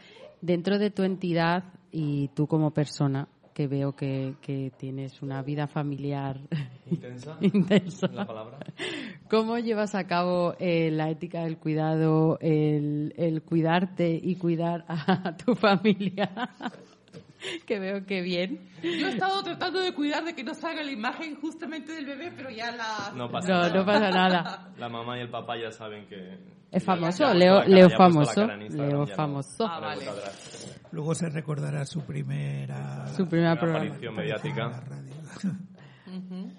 Dentro 0.41 0.78
de 0.80 0.89
tu 0.89 1.04
entidad 1.04 1.63
y 1.91 2.30
tú 2.30 2.47
como 2.47 2.71
persona, 2.71 3.28
que 3.54 3.67
veo 3.67 3.93
que, 3.93 4.36
que 4.41 4.71
tienes 4.78 5.21
una 5.21 5.41
vida 5.41 5.67
familiar 5.67 6.39
Intensa. 6.89 7.38
intensa, 7.41 8.08
La 8.08 8.25
palabra. 8.25 8.60
¿cómo 9.30 9.58
llevas 9.60 9.95
a 9.95 10.08
cabo 10.08 10.54
eh, 10.60 10.91
la 10.91 11.10
ética 11.10 11.41
del 11.43 11.58
cuidado, 11.58 12.38
el, 12.39 13.13
el 13.17 13.41
cuidarte 13.41 14.17
y 14.21 14.36
cuidar 14.36 14.86
a 14.88 15.36
tu 15.45 15.56
familia? 15.56 16.32
que 17.67 17.80
veo 17.80 18.06
que 18.06 18.21
bien. 18.21 18.62
Yo 18.82 19.08
he 19.08 19.12
estado 19.12 19.43
tratando 19.43 19.80
de 19.82 19.93
cuidar 19.93 20.23
de 20.23 20.34
que 20.36 20.43
no 20.43 20.54
salga 20.54 20.82
la 20.82 20.91
imagen 20.91 21.36
justamente 21.41 21.91
del 21.91 22.06
bebé, 22.06 22.32
pero 22.36 22.49
ya 22.49 22.71
la... 22.71 23.12
No 23.15 23.30
pasa 23.30 23.47
No, 23.49 23.60
nada. 23.62 23.73
no 23.73 23.86
pasa 23.86 24.10
nada. 24.10 24.73
La 24.78 24.88
mamá 24.89 25.17
y 25.17 25.21
el 25.21 25.30
papá 25.30 25.56
ya 25.62 25.71
saben 25.71 26.06
que... 26.08 26.59
Es 26.71 26.84
famoso, 26.84 27.34
Leo, 27.34 27.63
Leo 27.65 27.89
famoso, 27.89 28.45
Leo 28.45 28.91
no- 28.99 29.08
famoso. 29.08 29.65
Ah, 29.67 29.79
vale. 29.79 30.05
Luego 30.91 31.15
se 31.15 31.29
recordará 31.29 31.86
su 31.86 32.01
primera 32.01 33.08
Su 33.15 33.27
primera 33.27 33.53
aparición 33.53 34.15
mediática. 34.15 34.69
radio. 34.88 35.13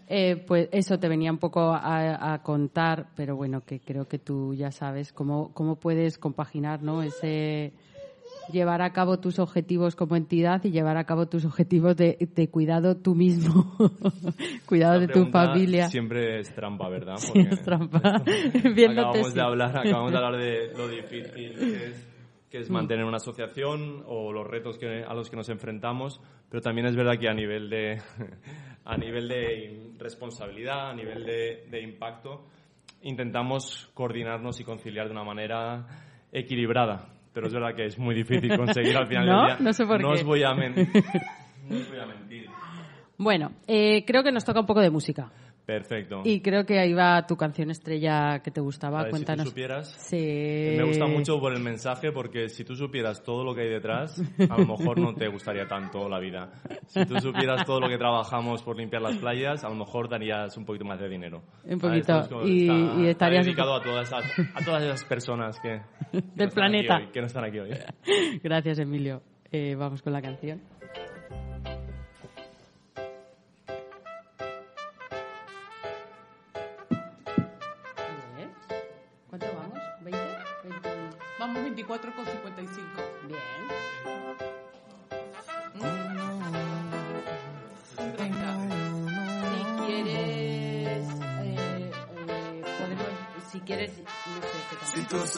Eh, 0.07 0.44
pues 0.46 0.68
eso 0.73 0.99
te 0.99 1.09
venía 1.09 1.31
un 1.31 1.38
poco 1.38 1.73
a, 1.73 2.33
a 2.35 2.42
contar, 2.42 3.09
pero 3.16 3.37
bueno, 3.37 3.62
que 3.62 3.81
creo 3.81 4.07
que 4.07 4.18
tú 4.18 4.55
ya 4.55 4.70
sabes 4.70 5.12
cómo, 5.12 5.53
cómo 5.53 5.77
puedes 5.77 6.18
compaginar, 6.18 6.83
¿no? 6.83 7.03
Ese 7.03 7.73
llevar 8.51 8.83
a 8.83 8.93
cabo 8.93 9.19
tus 9.19 9.39
objetivos 9.39 9.97
como 9.97 10.17
entidad 10.17 10.63
y 10.65 10.71
llevar 10.71 10.97
a 10.97 11.05
cabo 11.05 11.27
tus 11.27 11.45
objetivos 11.45 11.97
de, 11.97 12.17
de 12.35 12.51
cuidado 12.51 12.97
tú 12.97 13.15
mismo, 13.15 13.77
cuidado 14.67 15.01
de 15.01 15.09
tu 15.09 15.27
familia. 15.27 15.89
Siempre 15.89 16.41
es 16.41 16.55
trampa, 16.55 16.89
¿verdad? 16.89 17.17
Sí, 17.17 17.33
es 17.39 17.63
trampa. 17.63 18.01
Acabamos 18.91 19.35
de 19.35 19.41
hablar, 19.41 19.79
acabamos 19.79 20.13
de 20.13 20.19
hablar 20.19 20.41
de 20.41 20.73
lo 20.77 20.89
difícil 20.89 21.55
que 21.55 21.87
es, 21.87 22.09
que 22.51 22.59
es 22.59 22.71
mantener 22.71 23.05
una 23.05 23.17
asociación 23.17 24.03
o 24.07 24.33
los 24.33 24.47
retos 24.47 24.77
que, 24.79 25.05
a 25.05 25.15
los 25.15 25.31
que 25.31 25.37
nos 25.37 25.49
enfrentamos, 25.49 26.21
pero 26.49 26.61
también 26.61 26.87
es 26.87 26.97
verdad 26.97 27.19
que 27.19 27.29
a 27.29 27.35
nivel 27.35 27.71
de, 27.71 28.01
a 28.85 28.97
nivel 28.97 29.29
de 29.29 29.93
responsabilidad, 29.99 30.91
a 30.91 30.95
nivel 30.95 31.25
de, 31.25 31.67
de 31.71 31.81
impacto, 31.81 32.47
intentamos 33.03 33.91
coordinarnos 33.95 34.61
y 34.61 34.65
conciliar 34.65 35.07
de 35.07 35.13
una 35.13 35.25
manera 35.25 35.87
equilibrada. 36.33 37.19
Pero 37.33 37.47
es 37.47 37.53
verdad 37.53 37.75
que 37.75 37.87
es 37.87 37.99
muy 37.99 38.14
difícil 38.14 38.57
conseguir 38.57 38.97
al 38.97 39.07
final 39.07 39.27
¿No? 39.27 39.38
del 39.38 39.47
día. 39.47 39.57
No 39.61 39.73
sé 39.73 39.87
por 39.87 40.01
no 40.01 40.09
qué. 40.09 40.14
Os 40.14 40.25
voy 40.25 40.43
a 40.43 40.55
no 40.55 41.77
os 41.77 41.88
voy 41.88 41.99
a 41.99 42.07
mentir. 42.07 42.51
Bueno, 43.19 43.53
eh, 43.66 44.05
creo 44.07 44.23
que 44.23 44.33
nos 44.33 44.45
toca 44.45 44.61
un 44.61 44.66
poco 44.66 44.81
de 44.81 44.90
música. 44.90 45.31
Perfecto. 45.70 46.22
Y 46.24 46.40
creo 46.40 46.66
que 46.66 46.80
ahí 46.80 46.92
va 46.92 47.24
tu 47.28 47.37
canción 47.37 47.70
estrella 47.70 48.40
que 48.42 48.50
te 48.50 48.61
gustaba. 48.61 49.02
Ver, 49.02 49.11
Cuéntanos. 49.11 49.44
Si 49.44 49.44
tú 49.44 49.50
supieras, 49.50 49.88
Sí. 50.00 50.74
me 50.76 50.83
gusta 50.83 51.06
mucho 51.06 51.38
por 51.38 51.52
el 51.52 51.62
mensaje 51.62 52.11
porque 52.11 52.48
si 52.48 52.64
tú 52.64 52.74
supieras 52.74 53.22
todo 53.22 53.44
lo 53.44 53.54
que 53.54 53.61
hay 53.62 53.68
detrás, 53.68 54.20
a 54.50 54.59
lo 54.59 54.66
mejor 54.66 54.98
no 54.98 55.14
te 55.14 55.28
gustaría 55.28 55.68
tanto 55.68 56.09
la 56.09 56.18
vida. 56.18 56.50
Si 56.87 57.04
tú 57.06 57.20
supieras 57.20 57.64
todo 57.64 57.78
lo 57.78 57.88
que 57.88 57.98
trabajamos 57.98 58.64
por 58.64 58.76
limpiar 58.76 59.02
las 59.02 59.16
playas, 59.18 59.62
a 59.62 59.68
lo 59.68 59.76
mejor 59.76 60.09
darías 60.09 60.56
un 60.56 60.64
poquito 60.64 60.85
más 60.85 60.98
de 60.98 61.09
dinero. 61.09 61.42
Un 61.64 61.78
poquito. 61.78 62.18
Es 62.18 62.26
como- 62.28 62.42
Y- 62.46 62.62
está- 62.62 62.74
y 62.74 63.00
está 63.02 63.11
estarías- 63.11 63.44
dedicado 63.46 63.74
a 63.76 63.80
todas, 63.83 64.09
esas, 64.09 64.24
a 64.54 64.64
todas 64.64 64.83
esas 64.83 65.04
personas 65.04 65.61
que, 65.61 65.80
que 66.11 66.18
no 66.18 66.22
Del 66.35 66.46
aquí 66.48 66.54
planeta. 66.56 66.96
hoy, 66.96 67.06
que 67.12 67.20
no 67.20 67.26
están 67.26 67.44
aquí 67.44 67.59
hoy. 67.61 67.70
Gracias, 68.42 68.78
Emilio. 68.80 69.22
Eh, 69.52 69.76
vamos 69.76 70.02
con 70.02 70.12
la 70.12 70.20
canción. 70.22 70.61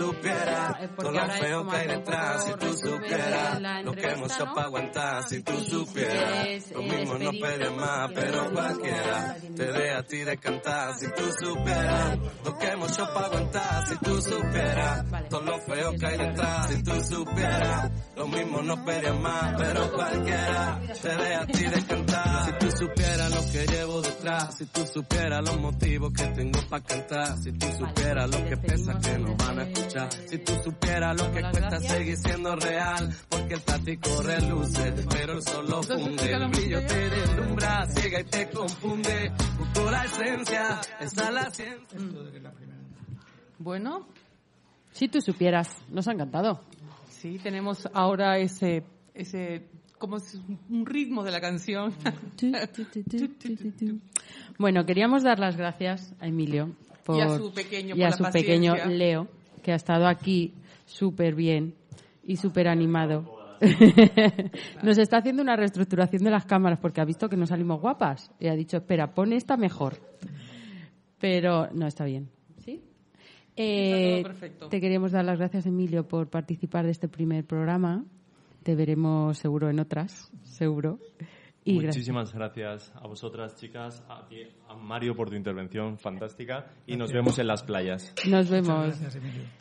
Supieras 0.02 0.62
Eh, 0.82 0.88
todo 0.96 1.12
lo 1.12 1.28
feo 1.28 1.68
que 1.68 1.76
hay 1.76 1.86
detrás, 1.86 2.44
si 2.44 2.52
tú 2.54 2.76
supieras 2.76 3.84
lo 3.84 3.92
que 3.92 4.06
hemos 4.08 4.32
hecho 4.32 4.44
para 4.52 4.66
aguantar, 4.66 5.28
si 5.28 5.42
tú 5.42 5.52
supieras 5.60 6.42
quieres, 6.42 6.70
lo 6.72 6.80
eh, 6.80 6.88
mismo 6.88 7.18
no 7.18 7.30
pedías 7.30 7.76
más, 7.76 8.10
pero 8.12 8.52
cualquiera 8.52 9.36
te 9.56 9.72
deja 9.72 9.98
a 9.98 10.02
ti 10.02 10.18
de 10.18 10.36
cantar, 10.38 10.94
si 10.94 11.06
tú 11.12 11.22
supieras 11.38 12.18
lo 12.44 12.58
que 12.58 12.66
hemos 12.66 12.92
hecho 12.92 13.06
para 13.14 13.26
aguantar, 13.26 13.88
si 13.88 13.96
tú 13.98 14.20
supieras 14.20 15.04
Vale. 15.32 15.44
todo 15.44 15.56
lo 15.56 15.58
feo 15.60 15.98
que 15.98 16.06
hay 16.06 16.18
detrás, 16.18 16.70
si 16.70 16.82
tú 16.82 16.92
supieras 17.02 17.90
lo 18.16 18.28
mismo 18.28 18.62
no 18.62 18.84
pedías 18.84 19.20
más, 19.20 19.54
pero 19.58 19.92
cualquiera 19.92 20.80
te 21.00 21.08
deja 21.08 21.40
a 21.42 21.46
ti 21.46 21.64
de 21.64 21.86
cantar, 21.86 22.44
si 22.44 22.52
tú 22.58 22.70
supieras 22.76 23.30
lo 23.30 23.52
que 23.52 23.66
llevo 23.66 24.02
detrás, 24.02 24.56
si 24.58 24.66
tú 24.66 24.86
supieras 24.86 25.42
los 25.42 25.60
motivos 25.60 26.12
que 26.12 26.26
tengo 26.26 26.60
para 26.68 26.84
cantar, 26.84 27.38
si 27.38 27.52
tú 27.52 27.66
supieras 27.78 28.30
lo 28.30 28.44
que 28.48 28.56
pesa 28.58 28.98
que 28.98 29.18
no 29.18 29.36
van 29.36 29.58
a 29.58 29.62
escuchar, 29.62 30.12
si 30.12 30.38
tú 30.38 30.52
supieras 30.62 31.20
lo 31.20 31.32
que 31.32 31.40
cuesta 31.40 31.80
seguir 31.80 32.16
siendo 32.18 32.56
real, 32.56 33.16
porque 33.28 33.54
el 33.54 33.62
tático 33.62 34.22
reluce, 34.22 34.94
pero 35.08 35.32
el 35.32 35.42
sol 35.42 35.66
lo 35.68 35.82
funde, 35.82 36.32
el 36.32 36.48
brillo 36.48 36.86
te 36.86 37.10
deslumbra, 37.10 37.86
ciega 37.86 38.20
y 38.20 38.24
te 38.24 38.50
confunde, 38.50 39.32
busco 39.58 39.90
la 39.90 40.04
esencia, 40.04 40.80
esa 41.00 41.24
es 41.24 41.32
la 41.32 41.50
ciencia. 41.50 41.98
Bueno, 43.58 44.08
Si 44.92 45.08
tú 45.08 45.20
supieras, 45.20 45.84
nos 45.90 46.06
ha 46.08 46.12
encantado. 46.12 46.60
sí, 47.08 47.38
tenemos 47.42 47.88
ahora 47.92 48.38
ese, 48.38 48.84
ese 49.14 49.68
como 49.98 50.16
un 50.68 50.84
ritmo 50.84 51.22
de 51.22 51.30
la 51.30 51.40
canción. 51.40 51.94
Bueno, 54.58 54.84
queríamos 54.84 55.22
dar 55.22 55.38
las 55.38 55.56
gracias 55.56 56.12
a 56.18 56.26
Emilio 56.26 56.74
por, 57.04 57.18
Y 57.18 57.20
a 57.20 57.36
su 57.38 57.52
pequeño 57.52 57.94
y 57.94 57.98
por 57.98 58.06
a 58.06 58.10
la 58.10 58.16
su 58.16 58.24
pequeño 58.24 58.72
paciencia. 58.72 58.98
Leo, 58.98 59.28
que 59.62 59.72
ha 59.72 59.76
estado 59.76 60.08
aquí 60.08 60.54
súper 60.86 61.36
bien 61.36 61.74
y 62.24 62.36
súper 62.36 62.66
animado. 62.66 63.38
nos 64.82 64.98
está 64.98 65.18
haciendo 65.18 65.40
una 65.40 65.54
reestructuración 65.54 66.24
de 66.24 66.30
las 66.30 66.46
cámaras 66.46 66.80
porque 66.80 67.00
ha 67.00 67.04
visto 67.04 67.28
que 67.28 67.36
no 67.36 67.46
salimos 67.46 67.80
guapas 67.80 68.30
y 68.40 68.48
ha 68.48 68.54
dicho, 68.54 68.78
espera, 68.78 69.14
pon 69.14 69.32
esta 69.32 69.56
mejor. 69.56 70.00
Pero 71.20 71.68
no 71.72 71.86
está 71.86 72.04
bien. 72.04 72.28
Eh, 73.56 74.24
te 74.70 74.80
queríamos 74.80 75.12
dar 75.12 75.24
las 75.24 75.38
gracias, 75.38 75.66
Emilio, 75.66 76.08
por 76.08 76.28
participar 76.28 76.84
de 76.84 76.92
este 76.92 77.08
primer 77.08 77.44
programa. 77.44 78.04
Te 78.62 78.74
veremos 78.74 79.38
seguro 79.38 79.68
en 79.68 79.80
otras, 79.80 80.30
seguro. 80.42 80.98
Y 81.64 81.74
gracias. 81.74 81.96
Muchísimas 81.96 82.34
gracias 82.34 82.92
a 82.96 83.06
vosotras, 83.06 83.54
chicas, 83.56 84.04
a 84.08 84.26
ti, 84.26 84.42
a 84.68 84.74
Mario 84.74 85.14
por 85.14 85.30
tu 85.30 85.36
intervención 85.36 85.96
fantástica 85.96 86.66
y 86.86 86.96
nos 86.96 87.12
vemos 87.12 87.38
en 87.38 87.46
las 87.46 87.62
playas. 87.62 88.12
Nos 88.28 88.50
vemos. 88.50 88.98
Gracias. 89.00 89.18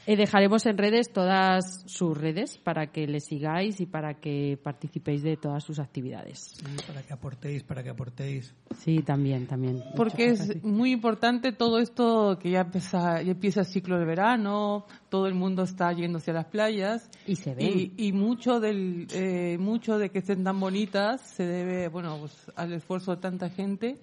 Eh, 0.08 0.18
dejaremos 0.18 0.66
en 0.66 0.78
redes 0.78 1.12
todas 1.14 1.84
sus 1.86 2.18
redes 2.18 2.58
para 2.58 2.88
que 2.88 3.06
le 3.06 3.20
sigáis 3.20 3.80
y 3.82 3.86
para 3.86 4.16
que 4.16 4.58
participéis 4.62 5.22
de 5.22 5.38
todas 5.38 5.64
sus 5.64 5.80
actividades. 5.80 6.40
Sí, 6.56 6.66
para 6.88 7.04
que 7.04 7.14
aportéis, 7.14 7.64
para 7.64 7.84
que 7.84 7.90
aportéis. 7.90 8.56
Sí, 8.78 9.04
también, 9.04 9.46
también. 9.46 9.84
Porque 9.96 10.26
es 10.32 10.64
muy 10.64 10.92
importante 10.92 11.52
todo 11.52 11.78
esto 11.78 12.40
que 12.40 12.50
ya 12.50 12.62
empieza, 12.62 13.22
ya 13.22 13.32
empieza 13.32 13.60
el 13.62 13.68
ciclo 13.68 14.00
de 14.00 14.06
verano, 14.06 14.86
todo 15.12 15.28
el 15.28 15.34
mundo 15.36 15.64
está 15.64 15.92
yéndose 15.92 16.32
a 16.32 16.36
las 16.36 16.46
playas. 16.46 17.10
Y 17.28 17.36
se 17.36 17.54
ven. 17.54 17.68
y, 17.98 18.08
y 18.08 18.14
mucho 18.14 18.60
del 18.62 19.06
eh, 19.14 19.58
mucho 19.60 19.98
de 20.00 20.10
que 20.10 20.20
estén 20.20 20.44
tan 20.44 20.58
bonitas 20.60 21.20
se 21.22 21.46
debe 21.46 21.90
bueno 21.90 22.18
pues, 22.22 22.50
al 22.56 22.72
esfuerzo 22.74 23.12
de 23.16 23.22
tanta 23.22 23.50
gente, 23.50 24.00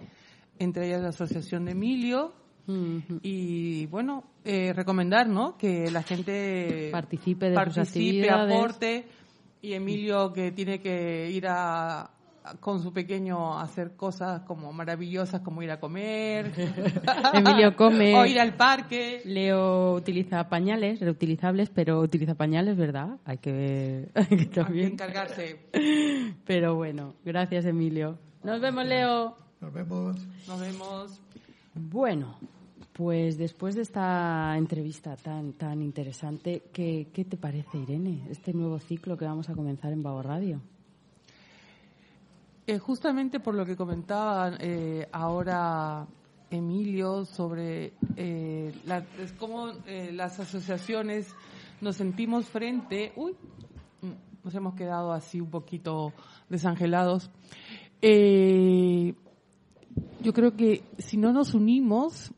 entre 0.59 0.87
ellas 0.87 1.01
la 1.03 1.09
asociación 1.09 1.65
de 1.65 1.73
Emilio. 1.73 2.33
Y 3.23 3.87
bueno 3.87 4.25
eh, 4.45 4.75
recomendar 4.75 5.27
¿no? 5.27 5.57
que 5.57 5.91
la 5.91 6.03
gente 6.03 6.91
Participe 6.93 7.49
de 7.49 7.55
participe, 7.55 8.31
aporte. 8.31 9.07
Y 9.63 9.73
Emilio 9.73 10.31
que 10.35 10.53
tiene 10.53 10.79
que 10.81 11.31
ir 11.31 11.47
a- 11.49 12.11
con 12.61 12.83
su 12.83 12.93
pequeño 12.93 13.59
hacer 13.59 13.97
cosas 13.97 14.43
como 14.43 14.73
maravillosas 14.73 15.41
como 15.41 15.63
ir 15.63 15.71
a 15.71 15.81
comer 15.81 16.53
Emilio 17.35 17.77
come. 17.77 18.15
o 18.17 18.27
ir 18.27 18.41
al 18.41 18.55
parque 18.55 19.23
Leo 19.25 19.95
utiliza 19.95 20.49
pañales 20.49 21.01
reutilizables, 21.01 21.71
pero 21.71 22.01
utiliza 22.01 22.35
pañales, 22.35 22.77
¿verdad? 22.77 23.19
Hay 23.25 23.39
que 23.39 23.53
ver 23.53 24.11
hay 24.15 24.27
que 24.27 24.35
hay 24.35 24.39
que 24.39 24.47
también. 24.47 24.93
encargarse 24.93 25.61
Pero 26.45 26.75
bueno, 26.77 27.15
gracias, 27.25 27.65
Emilio. 27.65 28.19
Nos 28.43 28.61
vemos, 28.61 28.87
Leo. 28.87 29.37
Nos 29.61 29.73
vemos. 29.73 30.17
nos 30.47 30.61
vemos 30.61 31.21
Bueno, 31.75 32.39
pues 32.93 33.39
después 33.39 33.75
de 33.75 33.83
esta 33.83 34.57
entrevista 34.57 35.17
tan 35.17 35.53
tan 35.53 35.83
interesante, 35.83 36.65
¿qué, 36.73 37.09
qué 37.13 37.25
te 37.25 37.37
parece, 37.37 37.79
Irene, 37.79 38.27
este 38.31 38.53
nuevo 38.53 38.79
ciclo 38.79 39.17
que 39.17 39.25
vamos 39.25 39.49
a 39.49 39.55
comenzar 39.55 39.93
en 39.93 40.03
Vago 40.03 40.23
Radio? 40.23 40.61
Eh, 42.71 42.79
justamente 42.79 43.41
por 43.41 43.55
lo 43.55 43.65
que 43.65 43.77
comentaba 43.77 44.53
eh, 44.61 45.09
ahora 45.11 46.07
Emilio 46.51 47.25
sobre 47.25 47.95
eh, 48.15 48.75
la- 48.85 49.07
es 49.19 49.33
cómo 49.39 49.71
eh, 49.87 50.11
las 50.13 50.39
asociaciones 50.39 51.35
nos 51.81 51.97
sentimos 51.97 52.45
frente, 52.45 53.15
uy, 53.17 53.33
mm, 54.03 54.45
nos 54.45 54.55
hemos 54.55 54.75
quedado 54.75 55.15
así 55.15 55.41
un 55.41 55.49
poquito 55.49 56.13
desangelados. 56.51 57.31
Eh, 58.03 59.15
yo 60.23 60.35
creo 60.35 60.55
que 60.55 60.83
si 60.99 61.17
no 61.17 61.33
nos 61.33 61.55
unimos, 61.55 62.35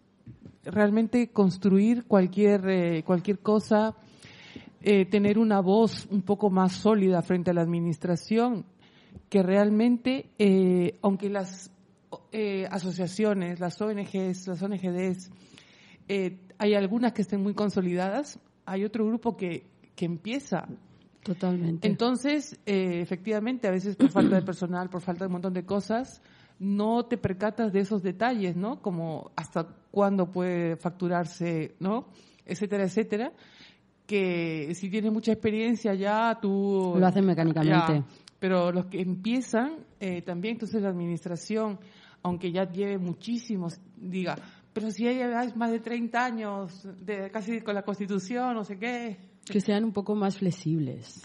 realmente 0.63 1.33
construir 1.33 2.05
cualquier 2.05 3.03
cualquier 3.05 3.41
cosa, 3.41 3.97
tener 4.81 5.41
una 5.41 5.59
voz 5.61 6.07
un 6.09 6.23
poco 6.23 6.51
más 6.51 6.73
sólida 6.73 7.21
frente 7.23 7.51
a 7.51 7.55
la 7.55 7.63
administración, 7.63 8.65
que 9.29 9.43
realmente, 9.43 10.31
eh, 10.39 10.99
aunque 11.03 11.31
las 11.31 11.71
eh, 12.33 12.67
asociaciones, 12.71 13.61
las 13.61 13.81
ONGs, 13.81 14.47
las 14.49 14.63
ONGDs, 14.63 15.31
eh, 16.09 16.39
hay 16.59 16.75
algunas 16.75 17.13
que 17.13 17.23
estén 17.23 17.43
muy 17.43 17.55
consolidadas, 17.55 18.39
hay 18.67 18.85
otro 18.85 19.07
grupo 19.07 19.37
que, 19.37 19.65
que 19.95 20.05
empieza. 20.05 20.67
Totalmente. 21.23 21.87
Entonces, 21.87 22.59
eh, 22.67 23.01
efectivamente, 23.01 23.69
a 23.69 23.71
veces 23.71 23.97
por 23.97 24.11
falta 24.11 24.37
de 24.37 24.43
personal, 24.43 24.89
por 24.89 25.03
falta 25.03 25.25
de 25.25 25.27
un 25.27 25.33
montón 25.33 25.53
de 25.53 25.65
cosas, 25.65 26.23
no 26.59 27.05
te 27.07 27.17
percatas 27.17 27.73
de 27.73 27.81
esos 27.81 28.03
detalles, 28.03 28.57
¿no? 28.57 28.81
Como 28.83 29.31
hasta 29.37 29.69
cuándo 29.91 30.31
puede 30.31 30.77
facturarse, 30.77 31.75
¿no? 31.79 32.09
Etcétera, 32.45 32.85
etcétera. 32.85 33.33
Que 34.07 34.75
si 34.75 34.91
tienes 34.91 35.13
mucha 35.13 35.33
experiencia 35.33 35.95
ya, 35.95 36.39
tú... 36.41 36.97
Lo 36.99 37.07
hacen 37.07 37.25
mecánicamente. 37.25 37.93
Ya, 37.93 38.05
pero 38.41 38.73
los 38.73 38.87
que 38.87 39.01
empiezan, 39.01 39.85
eh, 40.01 40.23
también, 40.23 40.55
entonces 40.55 40.83
la 40.83 40.89
administración, 40.89 41.79
aunque 42.23 42.51
ya 42.51 42.65
lleve 42.65 42.99
muchísimos, 42.99 43.79
diga, 43.97 44.37
pero 44.73 44.91
si 44.91 45.05
ya 45.05 45.13
lleváis 45.13 45.55
más 45.55 45.71
de 45.71 45.79
30 45.81 46.25
años, 46.25 46.89
de, 47.05 47.31
casi 47.31 47.61
con 47.61 47.75
la 47.75 47.83
Constitución, 47.83 48.55
no 48.55 48.65
sé 48.65 48.79
qué, 48.79 49.19
que 49.45 49.61
sean 49.61 49.85
un 49.85 49.93
poco 49.93 50.15
más 50.15 50.39
flexibles. 50.39 51.23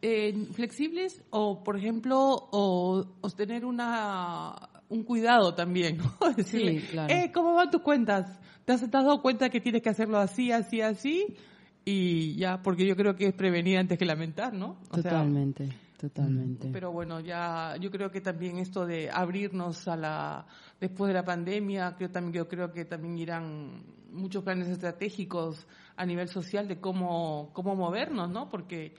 eh, 0.00 0.46
flexibles 0.52 1.22
o, 1.30 1.62
por 1.62 1.76
ejemplo, 1.76 2.18
o, 2.18 3.04
o 3.20 3.30
tener 3.30 3.64
una, 3.64 4.54
un 4.88 5.02
cuidado 5.02 5.54
también, 5.54 5.98
¿no? 5.98 6.32
Decirle, 6.36 6.82
claro. 6.90 7.12
eh, 7.12 7.30
¿cómo 7.34 7.54
van 7.54 7.70
tus 7.70 7.82
cuentas? 7.82 8.40
¿Te 8.64 8.72
has, 8.72 8.80
te 8.80 8.96
has 8.96 9.04
dado 9.04 9.20
cuenta 9.20 9.50
que 9.50 9.60
tienes 9.60 9.82
que 9.82 9.90
hacerlo 9.90 10.18
así, 10.18 10.52
así, 10.52 10.80
así? 10.80 11.36
y 11.84 12.36
ya, 12.36 12.62
porque 12.62 12.86
yo 12.86 12.94
creo 12.94 13.16
que 13.16 13.26
es 13.26 13.34
prevenir 13.34 13.78
antes 13.78 13.98
que 13.98 14.04
lamentar, 14.04 14.54
¿no? 14.54 14.78
O 14.90 14.96
totalmente, 14.96 15.68
totalmente. 16.02 16.68
Pero 16.72 16.90
bueno, 16.90 17.20
ya 17.20 17.76
yo 17.80 17.90
creo 17.90 18.10
que 18.10 18.20
también 18.20 18.58
esto 18.58 18.84
de 18.84 19.08
abrirnos 19.08 19.86
a 19.86 19.96
la 19.96 20.46
después 20.80 21.08
de 21.08 21.14
la 21.14 21.24
pandemia, 21.24 21.94
creo 21.96 22.10
también 22.10 22.32
yo 22.34 22.48
creo 22.48 22.72
que 22.72 22.84
también 22.84 23.16
irán 23.18 23.84
muchos 24.10 24.42
planes 24.42 24.66
estratégicos 24.68 25.66
a 25.96 26.04
nivel 26.04 26.28
social 26.28 26.66
de 26.66 26.80
cómo 26.80 27.50
cómo 27.52 27.76
movernos, 27.76 28.28
¿no? 28.30 28.50
Porque 28.50 28.94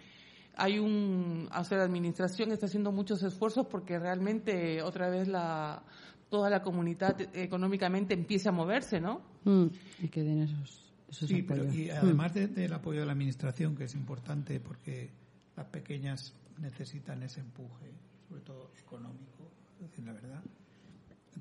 hay 0.56 0.80
un, 0.80 1.50
o 1.54 1.64
sea, 1.66 1.80
la 1.80 1.84
administración 1.84 2.52
está 2.52 2.68
haciendo 2.68 2.92
muchos 2.92 3.22
esfuerzos 3.22 3.68
porque 3.68 4.00
realmente 4.00 4.82
otra 4.82 5.10
vez 5.10 5.28
la 5.28 5.84
toda 6.30 6.50
la 6.50 6.62
comunidad 6.62 7.20
económicamente 7.36 8.14
empiece 8.14 8.48
a 8.48 8.54
moverse, 8.54 9.02
¿no? 9.02 9.22
Mm, 9.44 9.66
y 10.04 10.08
que 10.08 10.24
den 10.24 10.44
esos, 10.44 10.94
esos 11.10 11.28
sí, 11.28 11.44
pero 11.44 11.66
y 11.72 11.90
además 11.90 12.34
de- 12.34 12.48
del 12.48 12.72
apoyo 12.74 13.02
de 13.02 13.06
la 13.06 13.12
administración, 13.12 13.76
que 13.76 13.84
es 13.84 13.94
importante 13.94 14.60
porque 14.62 15.12
las 15.56 15.68
pequeñas 15.68 16.34
necesitan 16.60 17.24
ese 17.24 17.40
empuje, 17.42 17.92
sobre 18.28 18.42
todo 18.42 18.72
económico, 18.80 19.52
es 19.80 19.90
decir, 19.90 20.06
la 20.06 20.14
verdad. 20.14 20.44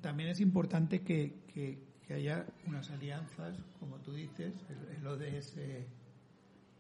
También 0.01 0.31
es 0.31 0.41
importante 0.41 1.03
que, 1.03 1.35
que- 1.53 1.91
que 2.07 2.15
haya 2.15 2.45
unas 2.67 2.91
alianzas, 2.91 3.57
como 3.79 3.97
tú 3.99 4.13
dices, 4.13 4.53
el, 4.69 4.97
el 4.97 5.07
ODS. 5.07 5.57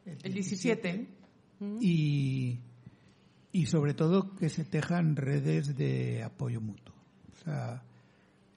El 0.04 0.32
17. 0.34 1.06
y, 1.80 2.58
y 3.52 3.66
sobre 3.66 3.94
todo 3.94 4.34
que 4.34 4.48
se 4.48 4.64
tejan 4.64 5.14
redes 5.14 5.76
de 5.76 6.24
apoyo 6.24 6.60
mutuo. 6.60 6.94
O 7.32 7.44
sea, 7.44 7.84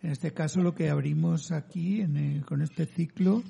en 0.01 0.09
este 0.11 0.31
caso 0.33 0.61
lo 0.63 0.73
que 0.73 0.89
abrimos 0.89 1.51
aquí 1.51 2.01
en 2.01 2.17
el- 2.17 2.45
con 2.45 2.63
este 2.63 2.87
ciclo 2.87 3.43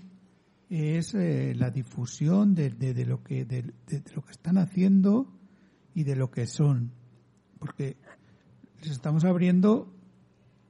es 0.69 1.13
eh, 1.13 1.53
la 1.55 1.69
difusión 1.69 2.53
de, 2.53 2.71
de- 2.71 2.93
de 2.93 3.05
lo 3.05 3.23
que 3.23 3.45
de 3.45 3.63
lo 4.13 4.23
que 4.25 4.31
están 4.31 4.57
haciendo 4.57 5.31
y 5.95 6.03
de 6.03 6.15
lo 6.15 6.29
que 6.29 6.45
son, 6.45 6.91
porque 7.58 7.97
les 8.81 8.91
estamos 8.91 9.23
abriendo 9.25 9.91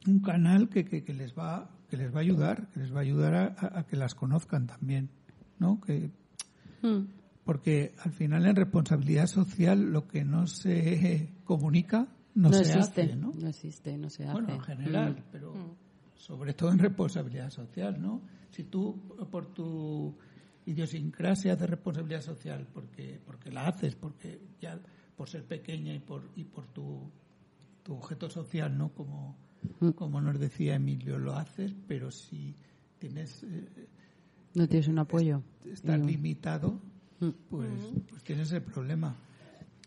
un 0.07 0.19
canal 0.21 0.69
que, 0.69 0.85
que, 0.85 1.03
que 1.03 1.13
les 1.13 1.33
va 1.37 1.69
que 1.89 1.97
les 1.97 2.13
va 2.13 2.17
a 2.19 2.21
ayudar, 2.21 2.69
que 2.71 2.79
les 2.79 2.93
va 2.93 2.99
a 2.99 3.01
ayudar 3.01 3.55
a, 3.59 3.83
que 3.85 3.95
las 3.97 4.15
conozcan 4.15 4.65
también, 4.67 5.09
¿no? 5.59 5.81
Que 5.81 6.11
Mm, 6.81 7.07
porque 7.43 7.93
al 8.03 8.11
final 8.11 8.45
en 8.45 8.55
responsabilidad 8.55 9.27
social 9.27 9.91
lo 9.91 10.07
que 10.07 10.23
no 10.23 10.45
se 10.47 11.33
comunica 11.43 12.07
no, 12.35 12.49
No, 12.49 12.53
se 12.53 12.61
existe, 12.73 13.01
hace, 13.03 13.15
¿no? 13.15 13.31
no 13.33 13.47
existe, 13.47 13.97
no 13.97 14.09
se 14.09 14.23
hace. 14.23 14.33
Bueno, 14.33 14.53
en 14.53 14.59
general, 14.61 15.13
Mm. 15.13 15.23
pero 15.31 15.53
sobre 16.15 16.53
todo 16.53 16.71
en 16.71 16.79
responsabilidad 16.79 17.49
social, 17.49 17.99
¿no? 18.01 18.21
Si 18.51 18.63
tú 18.65 18.99
por 19.31 19.47
tu 19.53 20.15
idiosincrasia 20.65 21.53
haces 21.53 21.69
responsabilidad 21.69 22.21
social 22.21 22.67
porque 22.73 23.19
porque 23.25 23.51
la 23.51 23.67
haces, 23.67 23.95
porque 23.95 24.41
ya 24.59 24.79
por 25.15 25.29
ser 25.29 25.43
pequeña 25.45 25.93
y 25.93 25.99
por 25.99 26.23
y 26.35 26.43
por 26.43 26.67
tu 26.67 27.09
tu 27.83 27.93
objeto 27.95 28.29
social, 28.29 28.77
¿no? 28.77 28.89
Como 28.89 29.35
Mm. 29.79 29.89
como 29.91 30.21
nos 30.21 30.39
decía 30.39 30.75
Emilio, 30.75 31.17
lo 31.17 31.35
haces, 31.35 31.73
pero 31.87 32.11
si 32.11 32.53
tienes 32.99 33.41
eh, 33.43 33.87
No 34.53 34.67
tienes 34.67 34.87
un 34.87 34.99
apoyo. 34.99 35.41
estar 35.65 35.99
Mm. 35.99 36.05
limitado, 36.05 36.79
Mm. 37.19 37.29
pues, 37.49 37.71
pues 38.09 38.23
tienes 38.23 38.51
el 38.51 38.61
problema. 38.61 39.15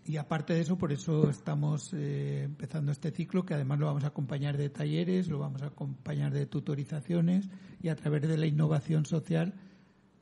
Y 0.04 0.16
aparte 0.16 0.54
de 0.54 0.60
eso, 0.62 0.76
por 0.78 0.90
eso 0.90 1.28
estamos 1.30 1.90
eh, 1.92 2.42
empezando 2.44 2.90
este 2.92 3.10
ciclo, 3.10 3.44
que 3.44 3.54
además 3.54 3.78
lo 3.78 3.86
vamos 3.86 4.04
a 4.04 4.08
acompañar 4.08 4.56
de 4.56 4.70
talleres, 4.70 5.28
lo 5.28 5.38
vamos 5.38 5.62
a 5.62 5.66
acompañar 5.66 6.32
de 6.32 6.46
tutorizaciones 6.46 7.48
y 7.82 7.88
a 7.88 7.94
través 7.96 8.22
de 8.22 8.36
la 8.38 8.46
innovación 8.46 9.04
social 9.04 9.52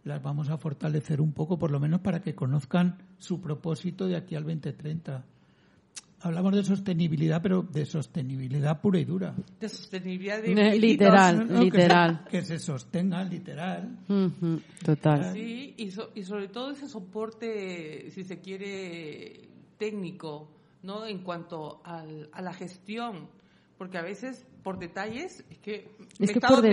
las 0.07 0.23
vamos 0.23 0.49
a 0.51 0.57
fortalecer 0.57 1.21
un 1.21 1.33
poco, 1.33 1.59
por 1.59 1.71
lo 1.71 1.81
menos 1.81 2.01
para 2.01 2.21
que 2.23 2.35
conozcan 2.35 2.97
su 3.19 3.41
propósito 3.41 4.07
de 4.07 4.17
aquí 4.17 4.37
al 4.37 4.45
2030. 4.45 5.25
Hablamos 6.21 6.55
de 6.55 6.65
sostenibilidad, 6.65 7.43
pero 7.43 7.63
de 7.63 7.85
sostenibilidad 7.85 8.81
pura 8.81 8.99
y 9.01 9.05
dura. 9.05 9.35
De 9.61 9.69
sostenibilidad 9.69 10.41
de 10.43 10.79
literal. 10.79 11.39
No, 11.39 11.45
no, 11.45 11.49
que 11.49 11.57
se- 11.57 11.65
literal. 11.65 12.25
Que 12.31 12.43
se, 12.43 12.59
sostenga, 12.59 13.23
literal. 13.25 13.99
Total. 14.85 15.33
Sí, 15.35 15.75
y, 15.77 15.91
so- 15.91 16.11
y 16.15 16.23
sobre 16.23 16.49
todo 16.49 16.71
ese 16.71 16.89
soporte, 16.89 18.11
si 18.13 18.25
se 18.25 18.41
quiere, 18.41 19.49
técnico, 19.77 20.49
¿no? 20.85 21.05
En 21.05 21.19
cuanto 21.19 21.81
al- 21.85 22.31
a 22.33 22.41
la 22.43 22.55
gestión, 22.55 23.29
porque 23.77 23.99
a 23.99 24.03
veces 24.03 24.47
por 24.63 24.79
detalles 24.79 25.45
es 25.51 25.59
que 25.59 25.91
Es 26.19 26.21
me 26.21 26.27
que 26.29 26.33
está- 26.35 26.49
por 26.49 26.63
me 26.63 26.71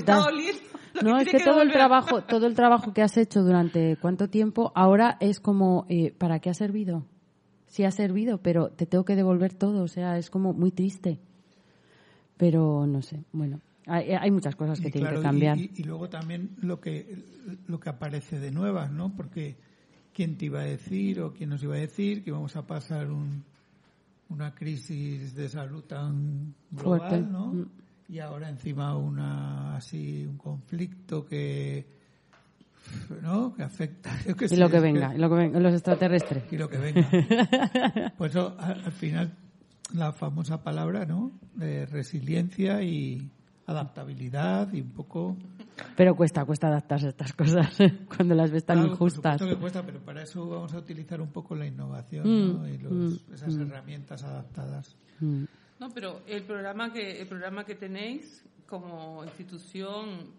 No, 1.03 1.17
es 1.19 1.27
que 1.29 1.39
todo 1.39 1.61
el 1.61 1.71
trabajo, 1.71 2.23
todo 2.23 2.45
el 2.47 2.55
trabajo 2.55 2.93
que 2.93 3.01
has 3.01 3.17
hecho 3.17 3.41
durante 3.43 3.97
cuánto 3.97 4.29
tiempo, 4.29 4.71
ahora 4.75 5.17
es 5.19 5.39
como, 5.39 5.85
eh, 5.89 6.13
¿para 6.17 6.39
qué 6.39 6.49
ha 6.49 6.53
servido? 6.53 7.05
Sí 7.67 7.83
ha 7.83 7.91
servido, 7.91 8.37
pero 8.37 8.69
te 8.69 8.85
tengo 8.85 9.03
que 9.03 9.15
devolver 9.15 9.53
todo, 9.53 9.83
o 9.83 9.87
sea, 9.87 10.17
es 10.17 10.29
como 10.29 10.53
muy 10.53 10.71
triste. 10.71 11.19
Pero 12.37 12.85
no 12.87 13.01
sé, 13.01 13.23
bueno, 13.31 13.59
hay, 13.87 14.11
hay 14.11 14.31
muchas 14.31 14.55
cosas 14.55 14.79
que 14.79 14.89
Y 14.89 14.91
tienen 14.91 15.09
claro, 15.09 15.21
que 15.21 15.27
cambiar. 15.27 15.57
Y, 15.57 15.61
y- 15.75 15.81
y 15.81 15.83
luego 15.83 16.09
también 16.09 16.51
lo 16.61 16.79
que 16.79 17.15
lo 17.67 17.79
que 17.79 17.89
aparece 17.89 18.39
de 18.39 18.51
nuevas, 18.51 18.91
¿no? 18.91 19.15
Porque 19.15 19.55
quién 20.13 20.37
te 20.37 20.45
iba 20.45 20.61
a 20.61 20.65
decir 20.65 21.19
o 21.21 21.33
quién 21.33 21.49
nos 21.49 21.61
iba 21.63 21.75
a 21.75 21.79
decir 21.79 22.23
que 22.23 22.29
íbamos 22.29 22.55
a 22.55 22.65
pasar 22.65 23.09
un, 23.11 23.43
una 24.29 24.53
crisis 24.55 25.35
de 25.35 25.49
salud 25.49 25.83
tan 25.83 26.53
global, 26.71 26.99
Fuerte. 27.09 27.21
¿no? 27.31 27.47
Mm. 27.53 27.65
Y 28.09 28.19
ahora 28.19 28.49
encima 28.49 28.95
una 28.97 29.75
así 29.77 30.25
un 30.25 30.37
conflicto 30.37 31.25
que 31.25 31.85
¿no? 33.21 33.53
que 33.55 33.63
afecta 33.63 34.11
yo 34.27 34.35
Y 34.45 34.47
sé, 34.49 34.57
lo 34.57 34.69
que 34.69 34.79
venga, 34.79 35.15
y 35.15 35.17
lo 35.17 35.29
que 35.29 35.35
venga, 35.35 35.59
los 35.59 35.73
extraterrestres. 35.73 36.43
y 36.51 36.57
lo 36.57 36.69
que 36.69 36.77
venga. 36.77 37.07
Pues 38.17 38.35
al, 38.35 38.59
al 38.59 38.91
final, 38.91 39.33
la 39.93 40.11
famosa 40.11 40.61
palabra, 40.63 41.05
¿no? 41.05 41.31
De 41.55 41.85
resiliencia 41.85 42.81
y 42.83 43.29
adaptabilidad 43.65 44.71
y 44.73 44.81
un 44.81 44.91
poco... 44.91 45.37
Pero 45.95 46.15
cuesta, 46.15 46.45
cuesta 46.45 46.67
adaptarse 46.67 47.07
a 47.07 47.09
estas 47.09 47.33
cosas 47.33 47.77
cuando 48.15 48.35
las 48.35 48.51
ves 48.51 48.65
tan 48.65 48.77
Claro, 48.77 48.89
por 48.89 48.95
injustas. 49.07 49.39
supuesto 49.39 49.47
que 49.55 49.61
cuesta, 49.61 49.83
pero 49.85 49.99
para 50.01 50.21
eso 50.23 50.47
vamos 50.47 50.73
a 50.73 50.77
utilizar 50.79 51.21
un 51.21 51.29
poco 51.29 51.55
la 51.55 51.65
innovación 51.65 52.25
Mm, 52.27 52.53
¿no? 52.57 52.67
y 52.67 52.77
los- 52.77 52.91
mm, 53.29 53.33
esas 53.33 53.55
herramientas 53.55 54.23
adaptadas. 54.23 54.95
Mm. 55.79 55.83
No, 55.83 55.89
pero 55.93 56.21
el 56.27 56.43
programa 56.43 56.91
que 56.91 57.21
el 57.21 57.27
programa 57.27 57.65
que 57.65 57.75
tenéis 57.75 58.45
como 58.67 59.23
institución 59.23 60.33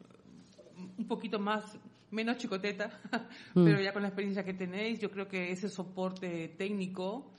un 0.99 1.07
poquito 1.07 1.39
más 1.39 1.79
menos 2.11 2.37
chicoteta, 2.39 3.01
pero 3.55 3.81
ya 3.81 3.93
con 3.93 4.03
la 4.03 4.09
experiencia 4.09 4.45
que 4.45 4.55
tenéis, 4.55 5.01
yo 5.01 5.11
creo 5.11 5.27
que 5.29 5.51
ese 5.51 5.69
soporte 5.69 6.49
técnico 6.57 7.33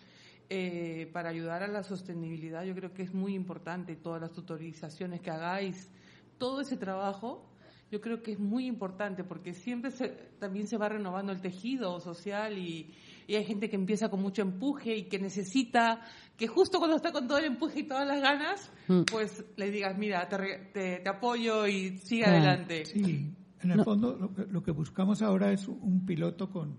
eh, 0.50 1.10
para 1.14 1.30
ayudar 1.30 1.64
a 1.64 1.68
la 1.68 1.82
sostenibilidad, 1.84 2.64
yo 2.64 2.76
creo 2.76 2.94
que 2.94 3.04
es 3.04 3.14
muy 3.14 3.34
importante. 3.34 3.96
Todas 3.96 4.22
las 4.22 4.32
tutorizaciones 4.32 5.22
que 5.22 5.32
hagáis, 5.32 5.90
todo 6.38 6.62
ese 6.62 6.78
trabajo, 6.78 7.50
yo 7.92 8.00
creo 8.02 8.22
que 8.22 8.34
es 8.34 8.40
muy 8.40 8.66
importante 8.68 9.24
porque 9.24 9.54
siempre 9.54 9.92
se- 9.92 10.10
también 10.40 10.68
se 10.68 10.78
va 10.78 10.90
renovando 10.90 11.32
el 11.32 11.42
tejido 11.42 12.00
social 12.00 12.58
y, 12.58 12.94
y 13.28 13.36
hay 13.36 13.44
gente 13.46 13.70
que 13.70 13.76
empieza 13.76 14.10
con 14.10 14.22
mucho 14.22 14.42
empuje 14.42 14.96
y 14.96 15.04
que 15.04 15.20
necesita 15.20 16.02
que 16.38 16.48
justo 16.48 16.80
cuando 16.80 16.98
está 16.98 17.12
con 17.12 17.28
todo 17.28 17.38
el 17.40 17.46
empuje 17.46 17.80
y 17.82 17.84
todas 17.84 18.08
las 18.08 18.22
ganas, 18.22 18.72
Mm. 18.88 19.02
pues 19.12 19.44
le 19.58 19.72
digas, 19.72 19.98
mira, 19.98 20.28
te, 20.30 20.38
re- 20.38 20.70
te- 20.74 20.98
te 21.00 21.10
apoyo 21.10 21.66
y 21.68 21.98
sigue 21.98 22.24
Claro. 22.24 22.38
adelante. 22.38 22.86
Sí, 22.86 23.32
en 23.62 23.72
el 23.72 23.84
fondo 23.84 24.16
lo 24.16 24.34
que, 24.34 24.46
lo 24.52 24.62
que 24.62 24.72
buscamos 24.72 25.22
ahora 25.22 25.52
es 25.52 25.68
un 25.68 26.06
piloto 26.06 26.50
con 26.50 26.78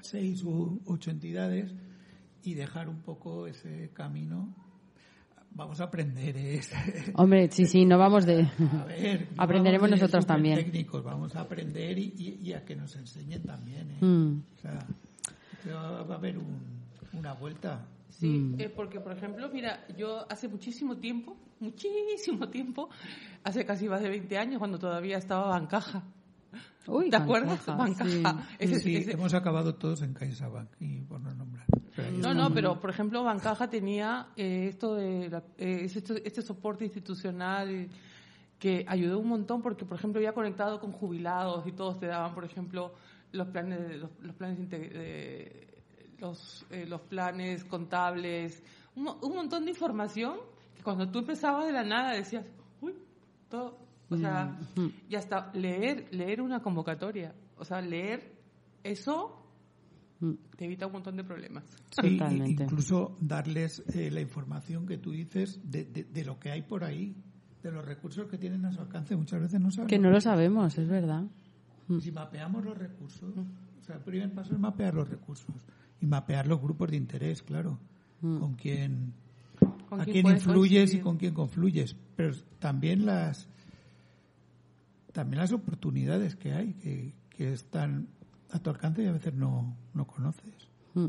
seis 0.00 0.42
u 0.44 0.80
ocho 0.86 1.10
entidades 1.10 1.74
y 2.44 2.54
dejar 2.54 2.88
un 2.88 3.00
poco 3.02 3.46
ese 3.48 3.90
camino. 3.92 4.54
Vamos 5.50 5.80
a 5.80 5.84
aprender, 5.84 6.36
¿eh? 6.36 6.60
Hombre, 7.14 7.50
sí, 7.50 7.64
sí, 7.64 7.86
no 7.86 7.96
vamos 7.98 8.26
de... 8.26 8.42
A 8.42 8.84
ver, 8.84 9.28
no 9.34 9.42
Aprenderemos 9.42 9.88
vamos 9.88 9.98
de 9.98 10.04
nosotros 10.04 10.26
también. 10.26 10.56
técnicos, 10.56 11.02
vamos 11.02 11.34
a 11.34 11.40
aprender 11.40 11.98
y, 11.98 12.12
y- 12.16 12.40
y 12.50 12.52
a 12.52 12.62
que 12.64 12.76
nos 12.76 12.94
enseñen 12.94 13.42
también. 13.42 13.90
¿eh? 13.90 14.04
Mm. 14.04 14.42
O 14.54 14.60
sea, 14.60 14.86
va 15.72 16.00
a 16.00 16.16
haber 16.16 16.38
un- 16.38 16.82
una 17.12 17.32
vuelta. 17.34 17.86
Sí, 18.08 18.28
Mm. 18.28 18.60
eh, 18.60 18.68
porque 18.74 19.00
por 19.00 19.12
ejemplo, 19.12 19.48
mira, 19.52 19.84
yo 19.96 20.24
hace 20.30 20.48
muchísimo 20.48 20.96
tiempo, 20.96 21.36
muchísimo 21.60 22.48
tiempo, 22.48 22.88
hace 23.44 23.64
casi 23.64 23.88
más 23.88 24.00
de 24.02 24.08
20 24.08 24.38
años, 24.38 24.58
cuando 24.58 24.78
todavía 24.78 25.18
estaba 25.18 25.48
Bancaja. 25.48 26.02
Uy, 26.86 27.10
¿Te 27.10 27.16
acuerdas? 27.16 27.66
Bancaja, 27.66 28.04
sí. 28.08 28.22
Ese- 28.60 28.80
Sí, 28.80 28.96
ese- 28.96 29.12
hemos 29.12 29.34
acabado 29.34 29.74
todos 29.74 30.02
en 30.02 30.14
CaixaBank 30.14 30.68
y 30.80 31.00
por 31.00 31.20
no 31.20 31.34
nombrar. 31.34 31.66
No, 32.18 32.32
no, 32.32 32.52
pero 32.54 32.78
por 32.80 32.90
ejemplo, 32.90 33.24
Bancaja 33.24 33.68
tenía 33.68 34.28
eh, 34.36 34.68
esto 34.68 34.94
de 34.94 35.28
la- 35.28 35.42
eh, 35.58 35.80
este, 35.84 36.26
este 36.26 36.42
soporte 36.42 36.84
institucional 36.84 37.88
que 38.58 38.84
ayudó 38.88 39.18
un 39.18 39.28
montón 39.28 39.60
porque, 39.62 39.84
por 39.84 39.98
ejemplo, 39.98 40.20
ya 40.20 40.32
conectado 40.32 40.78
con 40.80 40.92
jubilados 40.92 41.66
y 41.66 41.72
todos 41.72 41.98
te 41.98 42.06
daban, 42.06 42.34
por 42.34 42.44
ejemplo, 42.44 42.94
los 43.36 43.48
planes, 43.48 43.78
de- 43.88 43.98
los, 43.98 44.10
los 44.20 44.34
planes, 44.36 44.68
de- 44.70 45.68
los, 46.18 46.66
eh, 46.70 46.86
los 46.86 47.00
planes 47.02 47.64
contables, 47.64 48.62
un, 48.94 49.04
mo- 49.04 49.18
un 49.22 49.34
montón 49.34 49.64
de 49.64 49.70
información 49.70 50.36
que 50.76 50.82
cuando 50.82 51.10
tú 51.10 51.18
empezabas 51.20 51.66
de 51.66 51.72
la 51.72 51.84
nada 51.84 52.12
decías, 52.14 52.44
uy, 52.80 52.94
todo, 53.48 53.78
o 54.08 54.16
sea, 54.16 54.58
y 55.08 55.14
hasta 55.16 55.50
leer, 55.54 56.08
leer 56.12 56.40
una 56.40 56.60
convocatoria, 56.60 57.34
o 57.56 57.64
sea, 57.64 57.80
leer 57.80 58.32
eso 58.82 59.42
Mm. 60.18 60.32
Te 60.56 60.64
evita 60.64 60.86
un 60.86 60.94
montón 60.94 61.14
de 61.14 61.24
problemas. 61.24 61.62
Sí, 62.00 62.16
Totalmente. 62.16 62.62
incluso 62.62 63.18
darles 63.20 63.80
eh, 63.94 64.10
la 64.10 64.22
información 64.22 64.86
que 64.86 64.96
tú 64.96 65.10
dices 65.10 65.60
de, 65.62 65.84
de- 65.84 66.04
de 66.04 66.24
lo 66.24 66.40
que 66.40 66.50
hay 66.50 66.62
por 66.62 66.84
ahí, 66.84 67.14
de 67.62 67.70
los 67.70 67.84
recursos 67.84 68.26
que 68.26 68.38
tienen 68.38 68.64
a 68.64 68.72
su 68.72 68.80
alcance. 68.80 69.14
Muchas 69.14 69.42
veces 69.42 69.60
no 69.60 69.70
saben. 69.70 69.88
Que 69.88 69.98
no 69.98 70.08
lo 70.08 70.18
sabemos, 70.22 70.78
es 70.78 70.88
verdad. 70.88 71.24
Si 72.00 72.10
mapeamos 72.10 72.64
los 72.64 72.76
recursos, 72.76 73.32
o 73.36 73.84
sea, 73.84 73.96
el 73.96 74.02
primer 74.02 74.32
paso 74.32 74.54
es 74.54 74.58
mapear 74.58 74.94
los 74.94 75.08
recursos 75.08 75.54
y 76.00 76.06
mapear 76.06 76.46
los 76.46 76.60
grupos 76.60 76.90
de 76.90 76.96
interés, 76.96 77.42
claro, 77.42 77.78
con 78.20 78.54
quién, 78.54 79.12
¿Con 79.88 80.00
a 80.00 80.04
quién 80.04 80.26
influyes 80.26 80.94
y 80.94 81.00
con 81.00 81.16
quién 81.16 81.32
confluyes, 81.32 81.96
pero 82.16 82.34
también 82.58 83.06
las 83.06 83.48
también 85.12 85.40
las 85.40 85.52
oportunidades 85.52 86.36
que 86.36 86.52
hay 86.52 86.74
que, 86.74 87.14
que 87.30 87.52
están 87.52 88.08
a 88.50 88.58
tu 88.58 88.70
alcance 88.70 89.02
y 89.02 89.06
a 89.06 89.12
veces 89.12 89.34
no, 89.34 89.74
no 89.94 90.06
conoces. 90.06 90.68
Mm. 90.94 91.06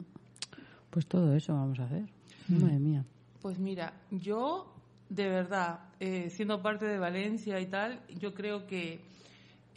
Pues 0.90 1.08
todo 1.08 1.36
eso 1.36 1.54
vamos 1.54 1.80
a 1.80 1.86
hacer. 1.86 2.08
Madre 2.48 2.80
mía. 2.80 3.06
Pues 3.42 3.60
mira, 3.60 3.94
yo 4.12 4.74
de 5.10 5.30
verdad, 5.30 5.80
eh, 6.00 6.30
siendo 6.30 6.62
parte 6.62 6.86
de 6.86 6.98
Valencia 6.98 7.60
y 7.60 7.68
tal, 7.68 8.02
yo 8.20 8.34
creo 8.34 8.68
que 8.68 9.02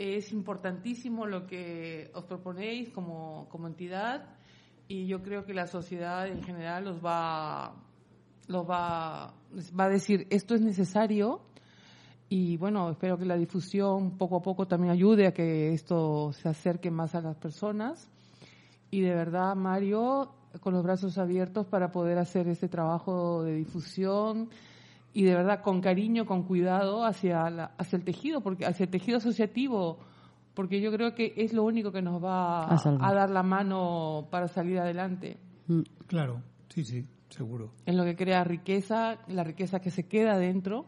es 0.01 0.32
importantísimo 0.32 1.26
lo 1.26 1.46
que 1.46 2.11
os 2.14 2.24
proponéis 2.24 2.88
como, 2.88 3.46
como 3.51 3.66
entidad 3.66 4.34
y 4.88 5.07
yo 5.07 5.22
creo 5.22 5.44
que 5.44 5.53
la 5.53 5.66
sociedad 5.66 6.26
en 6.26 6.42
general 6.42 6.86
os 6.86 7.05
va, 7.05 7.76
los 8.48 8.68
va, 8.68 9.34
va 9.78 9.84
a 9.84 9.88
decir 9.90 10.26
esto 10.30 10.55
es 10.55 10.62
necesario 10.62 11.42
y 12.30 12.57
bueno, 12.57 12.88
espero 12.88 13.18
que 13.18 13.26
la 13.26 13.36
difusión 13.36 14.16
poco 14.16 14.36
a 14.36 14.42
poco 14.42 14.66
también 14.66 14.92
ayude 14.92 15.26
a 15.26 15.34
que 15.34 15.74
esto 15.74 16.32
se 16.32 16.48
acerque 16.48 16.90
más 16.90 17.16
a 17.16 17.20
las 17.20 17.36
personas. 17.36 18.09
Y 18.88 19.01
de 19.01 19.12
verdad, 19.12 19.57
Mario, 19.57 20.32
con 20.61 20.72
los 20.72 20.84
brazos 20.84 21.18
abiertos 21.18 21.66
para 21.66 21.90
poder 21.90 22.18
hacer 22.18 22.46
este 22.46 22.68
trabajo 22.68 23.42
de 23.42 23.57
difusión 23.57 24.48
y 25.12 25.24
de 25.24 25.34
verdad 25.34 25.61
con 25.62 25.80
cariño, 25.80 26.24
con 26.26 26.44
cuidado 26.44 27.04
hacia, 27.04 27.48
la- 27.50 27.72
hacia 27.78 27.96
el 27.96 28.04
tejido, 28.04 28.40
porque 28.42 28.64
hacia 28.66 28.84
el 28.84 28.90
tejido 28.90 29.18
asociativo, 29.18 29.98
porque 30.54 30.80
yo 30.80 30.92
creo 30.92 31.14
que 31.14 31.32
es 31.36 31.52
lo 31.52 31.64
único 31.64 31.90
que 31.92 32.02
nos 32.02 32.22
va 32.22 32.64
A 32.66 33.12
dar 33.14 33.30
la 33.30 33.42
mano 33.42 34.28
para 34.30 34.46
salir 34.48 34.78
adelante. 34.78 35.38
Mm. 35.66 35.80
Claro, 36.06 36.42
sí, 36.68 36.84
sí, 36.84 37.06
seguro. 37.28 37.72
Es 37.86 37.94
lo 37.94 38.04
que 38.04 38.14
crea 38.16 38.44
riqueza, 38.44 39.18
la 39.28 39.44
riqueza 39.44 39.80
que 39.80 39.90
se 39.90 40.06
queda 40.06 40.36
dentro, 40.38 40.86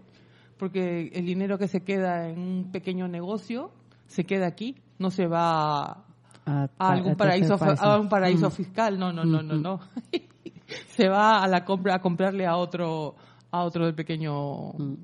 porque 0.58 1.08
el 1.14 1.24
dinero 1.26 1.58
que 1.58 1.68
se 1.68 1.82
queda 1.82 2.28
en 2.28 2.38
un 2.38 2.70
pequeño 2.72 3.08
negocio 3.08 3.70
se 4.06 4.24
queda 4.24 4.46
aquí, 4.46 4.76
no 4.98 5.10
se 5.10 5.26
va 5.26 6.04
A, 6.44 6.68
algún 6.78 7.16
paraíso, 7.16 7.56
a 7.60 7.98
un 7.98 8.08
paraíso 8.08 8.48
Mm. 8.48 8.52
fiscal. 8.52 8.98
No, 8.98 9.12
no, 9.12 9.24
no, 9.24 9.42
no, 9.42 9.54
Mm, 9.56 9.62
no. 9.62 9.80
se 10.88 11.08
va 11.08 11.42
a 11.42 11.48
la 11.48 11.64
compra 11.64 11.96
a 11.96 12.00
comprarle 12.00 12.46
a 12.46 12.56
otro 12.56 13.14
a 13.52 13.62
otro 13.62 13.84
del 13.86 13.94
pequeño 13.94 14.72
Mm. 14.72 14.94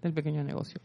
del 0.00 0.14
pequeño 0.14 0.42
negocio. 0.42 0.80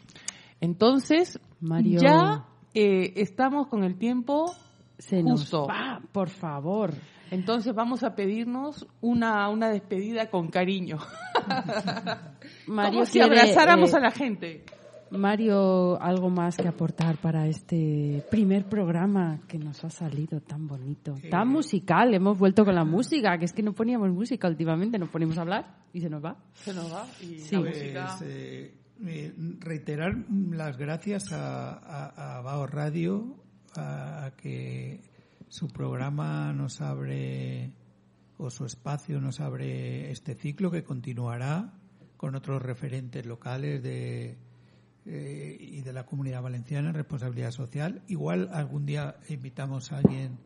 Entonces, 0.60 1.40
Mario. 1.62 2.00
ya 2.02 2.46
eh, 2.74 3.14
estamos 3.16 3.68
con 3.68 3.84
el 3.84 3.98
tiempo 3.98 4.54
Se 5.00 5.24
nos 5.24 5.42
justo. 5.42 5.68
va, 5.68 6.02
por 6.12 6.30
favor. 6.30 6.94
Entonces 7.32 7.74
vamos 7.74 8.04
a 8.04 8.16
pedirnos 8.16 8.88
una, 9.02 9.50
una 9.50 9.70
despedida 9.70 10.30
con 10.30 10.50
cariño. 10.50 10.98
Mario 12.68 12.92
Como 12.92 13.06
si 13.06 13.20
quiere, 13.20 13.40
abrazáramos 13.40 13.94
eh, 13.94 13.98
a 13.98 14.00
la 14.00 14.12
gente. 14.12 14.64
Mario, 15.12 16.02
algo 16.02 16.30
más 16.30 16.58
que 16.58 16.68
aportar 16.68 17.18
para 17.18 17.48
este 17.48 18.24
primer 18.30 18.66
programa 18.66 19.40
que 19.48 19.58
nos 19.58 19.84
ha 19.84 19.90
salido 19.90 20.42
tan 20.42 20.68
bonito, 20.68 21.16
tan 21.30 21.48
musical. 21.48 22.14
Hemos 22.14 22.38
vuelto 22.38 22.66
con 22.66 22.76
la 22.76 22.84
música, 22.84 23.38
que 23.38 23.46
es 23.46 23.54
que 23.54 23.64
no 23.64 23.74
poníamos 23.74 24.10
música 24.12 24.48
últimamente, 24.48 24.98
nos 25.00 25.10
ponemos 25.10 25.38
a 25.38 25.42
hablar 25.42 25.78
y 25.94 26.02
se 26.02 26.10
nos 26.10 26.24
va. 26.24 26.38
Se 26.54 26.74
nos 26.74 26.92
va. 26.92 27.06
Y 27.22 27.40
Sí. 27.40 27.56
la 27.56 27.62
Pues, 27.62 27.78
música... 27.78 28.18
eh, 28.24 28.76
eh, 29.06 29.34
reiterar 29.60 30.16
las 30.52 30.78
gracias 30.78 31.32
a, 31.32 31.74
a, 31.78 32.38
a 32.38 32.42
Bao 32.42 32.68
Radio, 32.68 33.36
a, 33.76 34.26
a 34.26 34.32
que 34.36 35.02
su 35.48 35.68
programa 35.68 36.52
nos 36.54 36.82
abre, 36.82 37.72
o 38.38 38.50
su 38.50 38.66
espacio 38.66 39.22
nos 39.22 39.40
abre 39.40 40.12
este 40.12 40.36
ciclo 40.36 40.70
que 40.72 40.84
continuará 40.84 41.74
con 42.18 42.36
otros 42.36 42.62
referentes 42.62 43.26
locales 43.26 43.82
de 43.84 44.38
la 45.98 46.06
comunidad 46.06 46.42
valenciana 46.42 46.90
en 46.90 46.96
responsabilidad 46.96 47.52
social. 47.52 48.02
Igual 48.08 48.50
algún 48.54 48.86
día 48.86 49.16
invitamos 49.30 49.92
a 49.92 49.98
alguien 49.98 50.38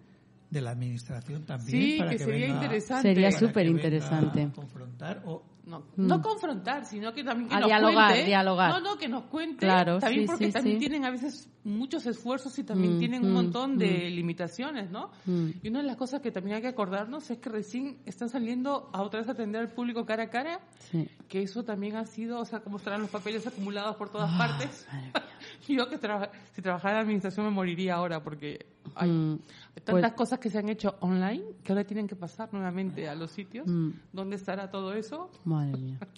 de 0.49 0.61
la 0.61 0.71
administración 0.71 1.45
también 1.45 1.81
Sí, 1.81 1.95
para 1.97 2.11
que 2.11 2.17
que, 2.17 2.23
sería 2.25 2.47
venga- 2.47 2.55
interesante. 2.63 3.09
Sería 3.09 3.31
súper 3.31 3.65
interesante. 3.67 4.49
confrontar 4.53 5.21
o 5.25 5.43
No, 5.63 5.83
no 5.95 6.21
confrontar, 6.23 6.85
sino 6.85 7.13
que 7.13 7.23
también 7.23 7.47
que 7.47 7.55
A 7.55 7.59
nos 7.59 7.67
dialogar, 7.67 8.07
cuente. 8.09 8.25
dialogar. 8.25 8.69
No, 8.71 8.79
no, 8.81 8.97
que 8.97 9.07
nos 9.07 9.23
cuente. 9.25 9.59
Claro, 9.59 9.99
también 9.99 10.23
sí, 10.23 10.27
porque 10.27 10.45
sí, 10.47 10.51
también 10.51 10.75
sí. 10.77 10.79
tienen 10.79 11.05
a 11.05 11.11
veces 11.11 11.47
muchos 11.63 12.05
esfuerzos 12.07 12.57
y 12.57 12.63
también 12.63 12.95
Mm, 12.95 12.99
tienen 12.99 13.23
un 13.23 13.29
mm, 13.31 13.33
montón 13.35 13.77
de 13.77 14.09
limitaciones, 14.09 14.89
¿no? 14.89 15.11
Mm. 15.27 15.49
Y 15.61 15.69
una 15.69 15.81
de 15.81 15.85
las 15.85 15.97
cosas 15.97 16.19
que 16.19 16.31
también 16.31 16.55
hay 16.55 16.61
que 16.63 16.67
acordarnos 16.69 17.29
es 17.29 17.37
que 17.37 17.49
recién 17.49 17.99
están 18.07 18.27
saliendo 18.29 18.89
a 18.91 19.03
otra 19.03 19.19
vez 19.19 19.29
a 19.29 19.33
atender 19.33 19.61
al 19.61 19.69
público 19.69 20.03
cara 20.03 20.23
a 20.23 20.29
cara, 20.31 20.59
Sí. 20.89 21.07
que 21.29 21.43
eso 21.43 21.63
también 21.63 21.95
ha 21.95 22.05
sido, 22.07 22.39
o 22.39 22.45
sea, 22.45 22.61
como 22.61 22.77
estarán 22.77 22.99
los 23.01 23.11
papeles 23.11 23.45
acumulados 23.45 23.95
por 23.97 24.09
todas 24.09 24.31
Ah, 24.33 24.37
partes. 24.39 24.87
madre. 24.91 25.11
Yo 25.77 25.89
que 25.89 25.97
traba- 25.97 26.31
si 26.53 26.61
trabajara 26.61 26.95
en 26.95 27.01
administración 27.01 27.45
me 27.45 27.51
moriría 27.51 27.95
ahora 27.95 28.21
porque 28.23 28.65
hay 28.95 29.09
Mm, 29.09 29.39
tantas 29.83 30.11
pues- 30.11 30.13
cosas 30.13 30.39
que 30.39 30.49
se 30.49 30.57
han 30.59 30.69
hecho 30.69 30.95
online 31.01 31.43
que 31.63 31.71
ahora 31.71 31.83
tienen 31.85 32.07
que 32.07 32.15
pasar 32.15 32.53
nuevamente 32.53 33.07
a 33.07 33.15
los 33.15 33.31
sitios. 33.31 33.67
Mm. 33.67 33.89
¿Dónde 34.13 34.35
estará 34.35 34.69
todo 34.69 34.93
eso? 34.93 35.29
Madre 35.45 35.77
mía. 35.77 35.99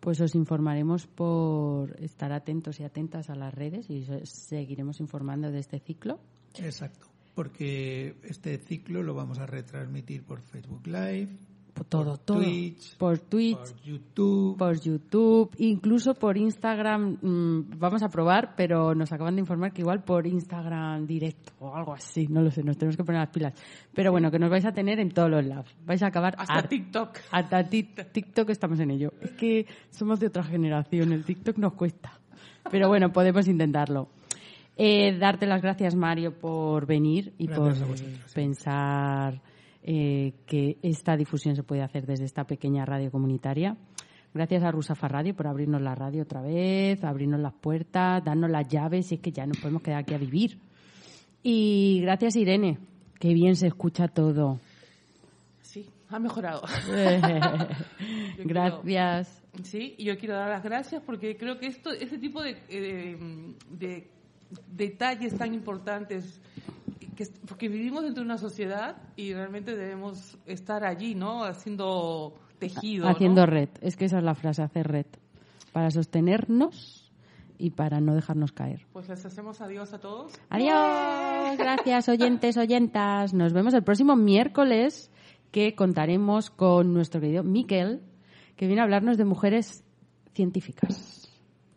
Pues 0.00 0.20
os 0.20 0.34
informaremos 0.34 1.06
por 1.06 1.96
estar 1.98 2.30
atentos 2.30 2.78
y 2.78 2.84
atentas 2.84 3.30
a 3.30 3.34
las 3.34 3.54
redes 3.54 3.88
y 3.88 4.04
os 4.10 4.28
seguiremos 4.28 5.00
informando 5.00 5.50
de 5.50 5.60
este 5.60 5.78
ciclo. 5.78 6.20
Exacto, 6.58 7.06
porque 7.34 8.14
este 8.22 8.58
ciclo 8.58 9.02
lo 9.02 9.14
vamos 9.14 9.38
a 9.38 9.46
retransmitir 9.46 10.22
por 10.24 10.42
Facebook 10.42 10.86
Live, 10.86 11.30
Por 11.74 11.84
todo, 11.86 12.04
por 12.12 12.18
todo. 12.18 12.38
Twitch, 12.38 12.96
por 12.96 13.18
Twitch, 13.18 13.58
por 13.58 13.80
YouTube. 13.82 14.56
por 14.56 14.80
YouTube, 14.80 15.50
incluso 15.58 16.14
por 16.14 16.36
Instagram. 16.36 17.18
mm, 17.20 17.78
vamos 17.78 18.02
a 18.04 18.08
probar, 18.08 18.54
pero 18.56 18.94
nos 18.94 19.10
acaban 19.12 19.34
de 19.34 19.40
informar 19.40 19.72
que 19.72 19.82
igual 19.82 20.04
por 20.04 20.24
Instagram 20.26 21.04
directo 21.04 21.52
o 21.58 21.74
algo 21.74 21.92
así. 21.92 22.28
No 22.28 22.42
lo 22.42 22.50
sé, 22.52 22.62
nos 22.62 22.78
tenemos 22.78 22.96
que 22.96 23.02
poner 23.02 23.20
las 23.22 23.30
pilas. 23.30 23.54
Pero 23.92 24.12
bueno, 24.12 24.30
que 24.30 24.38
nos 24.38 24.50
vais 24.50 24.64
a 24.64 24.72
tener 24.72 25.00
en 25.00 25.10
todos 25.10 25.28
los 25.28 25.44
lados. 25.44 25.66
Vais 25.84 26.00
a 26.04 26.06
acabar 26.06 26.36
Hasta. 26.38 26.62
TikTok. 26.68 27.18
Hasta 27.32 27.68
ti- 27.68 27.82
TikTok 28.12 28.50
estamos 28.50 28.78
en 28.78 28.92
ello. 28.92 29.12
Es 29.20 29.32
que 29.32 29.66
somos 29.90 30.20
de 30.20 30.28
otra 30.28 30.44
generación, 30.44 31.12
el 31.12 31.24
TikTok 31.24 31.58
nos 31.58 31.72
cuesta. 31.72 32.20
Pero 32.70 32.86
bueno, 32.88 33.12
podemos 33.12 33.48
intentarlo. 33.48 34.08
Eh, 34.76 35.16
darte 35.18 35.46
las 35.46 35.60
gracias, 35.62 35.94
Mario, 35.94 36.38
por 36.38 36.86
venir 36.86 37.32
y 37.38 37.46
Gracias 37.46 37.78
por 37.78 37.88
vosotros, 37.88 38.00
sí. 38.00 38.34
pensar 38.34 39.40
eh, 39.86 40.32
que 40.46 40.78
esta 40.82 41.14
difusión 41.14 41.54
se 41.56 41.62
puede 41.62 41.82
hacer 41.82 42.06
desde 42.06 42.24
esta 42.24 42.44
pequeña 42.44 42.86
radio 42.86 43.10
comunitaria. 43.10 43.76
Gracias 44.32 44.64
a 44.64 44.70
Rusafa 44.70 45.08
Radio 45.08 45.36
por 45.36 45.46
abrirnos 45.46 45.82
la 45.82 45.94
radio 45.94 46.22
otra 46.22 46.40
vez, 46.40 47.04
abrirnos 47.04 47.38
las 47.38 47.52
puertas, 47.52 48.24
darnos 48.24 48.50
las 48.50 48.66
llaves, 48.66 49.12
y 49.12 49.16
es 49.16 49.20
que 49.20 49.30
ya 49.30 49.44
nos 49.44 49.58
podemos 49.58 49.82
quedar 49.82 49.98
aquí 50.00 50.14
a 50.14 50.18
vivir. 50.18 50.58
Y 51.42 52.00
gracias, 52.00 52.34
Irene, 52.36 52.78
que 53.20 53.34
bien 53.34 53.56
se 53.56 53.66
escucha 53.66 54.08
todo. 54.08 54.58
Sí, 55.60 55.86
ha 56.08 56.18
mejorado. 56.18 56.62
Gracias. 58.38 59.42
Sí, 59.62 59.94
y 59.98 60.04
yo 60.04 60.16
quiero 60.16 60.34
dar 60.34 60.48
las 60.48 60.64
gracias 60.64 61.02
porque 61.04 61.36
creo 61.36 61.58
que 61.58 61.66
esto, 61.66 61.90
este 61.92 62.18
tipo 62.18 62.42
de, 62.42 62.56
eh, 62.70 63.16
de 63.70 64.08
detalles 64.66 65.36
tan 65.36 65.54
importantes, 65.54 66.40
que, 67.14 67.26
porque 67.46 67.68
vivimos 67.68 68.02
dentro 68.02 68.22
de 68.22 68.26
una 68.26 68.38
sociedad 68.38 68.96
y 69.16 69.32
realmente 69.32 69.76
debemos 69.76 70.38
estar 70.46 70.84
allí, 70.84 71.14
¿no? 71.14 71.44
Haciendo 71.44 72.34
tejido. 72.58 73.04
¿no? 73.04 73.10
Haciendo 73.10 73.46
red. 73.46 73.68
Es 73.80 73.96
que 73.96 74.06
esa 74.06 74.18
es 74.18 74.24
la 74.24 74.34
frase, 74.34 74.62
hacer 74.62 74.88
red. 74.88 75.06
Para 75.72 75.90
sostenernos 75.90 77.12
y 77.58 77.70
para 77.70 78.00
no 78.00 78.14
dejarnos 78.14 78.52
caer. 78.52 78.86
Pues 78.92 79.08
les 79.08 79.24
hacemos 79.24 79.60
adiós 79.60 79.92
a 79.92 79.98
todos. 79.98 80.32
Adiós. 80.50 81.56
Gracias, 81.58 82.08
oyentes, 82.08 82.56
oyentas. 82.56 83.34
Nos 83.34 83.52
vemos 83.52 83.74
el 83.74 83.84
próximo 83.84 84.16
miércoles 84.16 85.10
que 85.50 85.74
contaremos 85.74 86.50
con 86.50 86.92
nuestro 86.92 87.20
querido 87.20 87.44
Miquel, 87.44 88.02
que 88.56 88.66
viene 88.66 88.80
a 88.80 88.84
hablarnos 88.84 89.16
de 89.16 89.24
mujeres 89.24 89.84
científicas. 90.34 91.13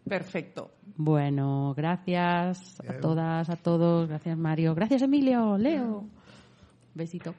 Perfecto. 0.07 0.71
Bueno, 0.95 1.73
gracias 1.75 2.79
a 2.87 2.99
todas, 2.99 3.49
a 3.49 3.55
todos. 3.55 4.07
Gracias, 4.07 4.37
Mario. 4.37 4.73
Gracias, 4.73 5.01
Emilio. 5.01 5.57
Leo. 5.57 6.05
Besito. 6.93 7.33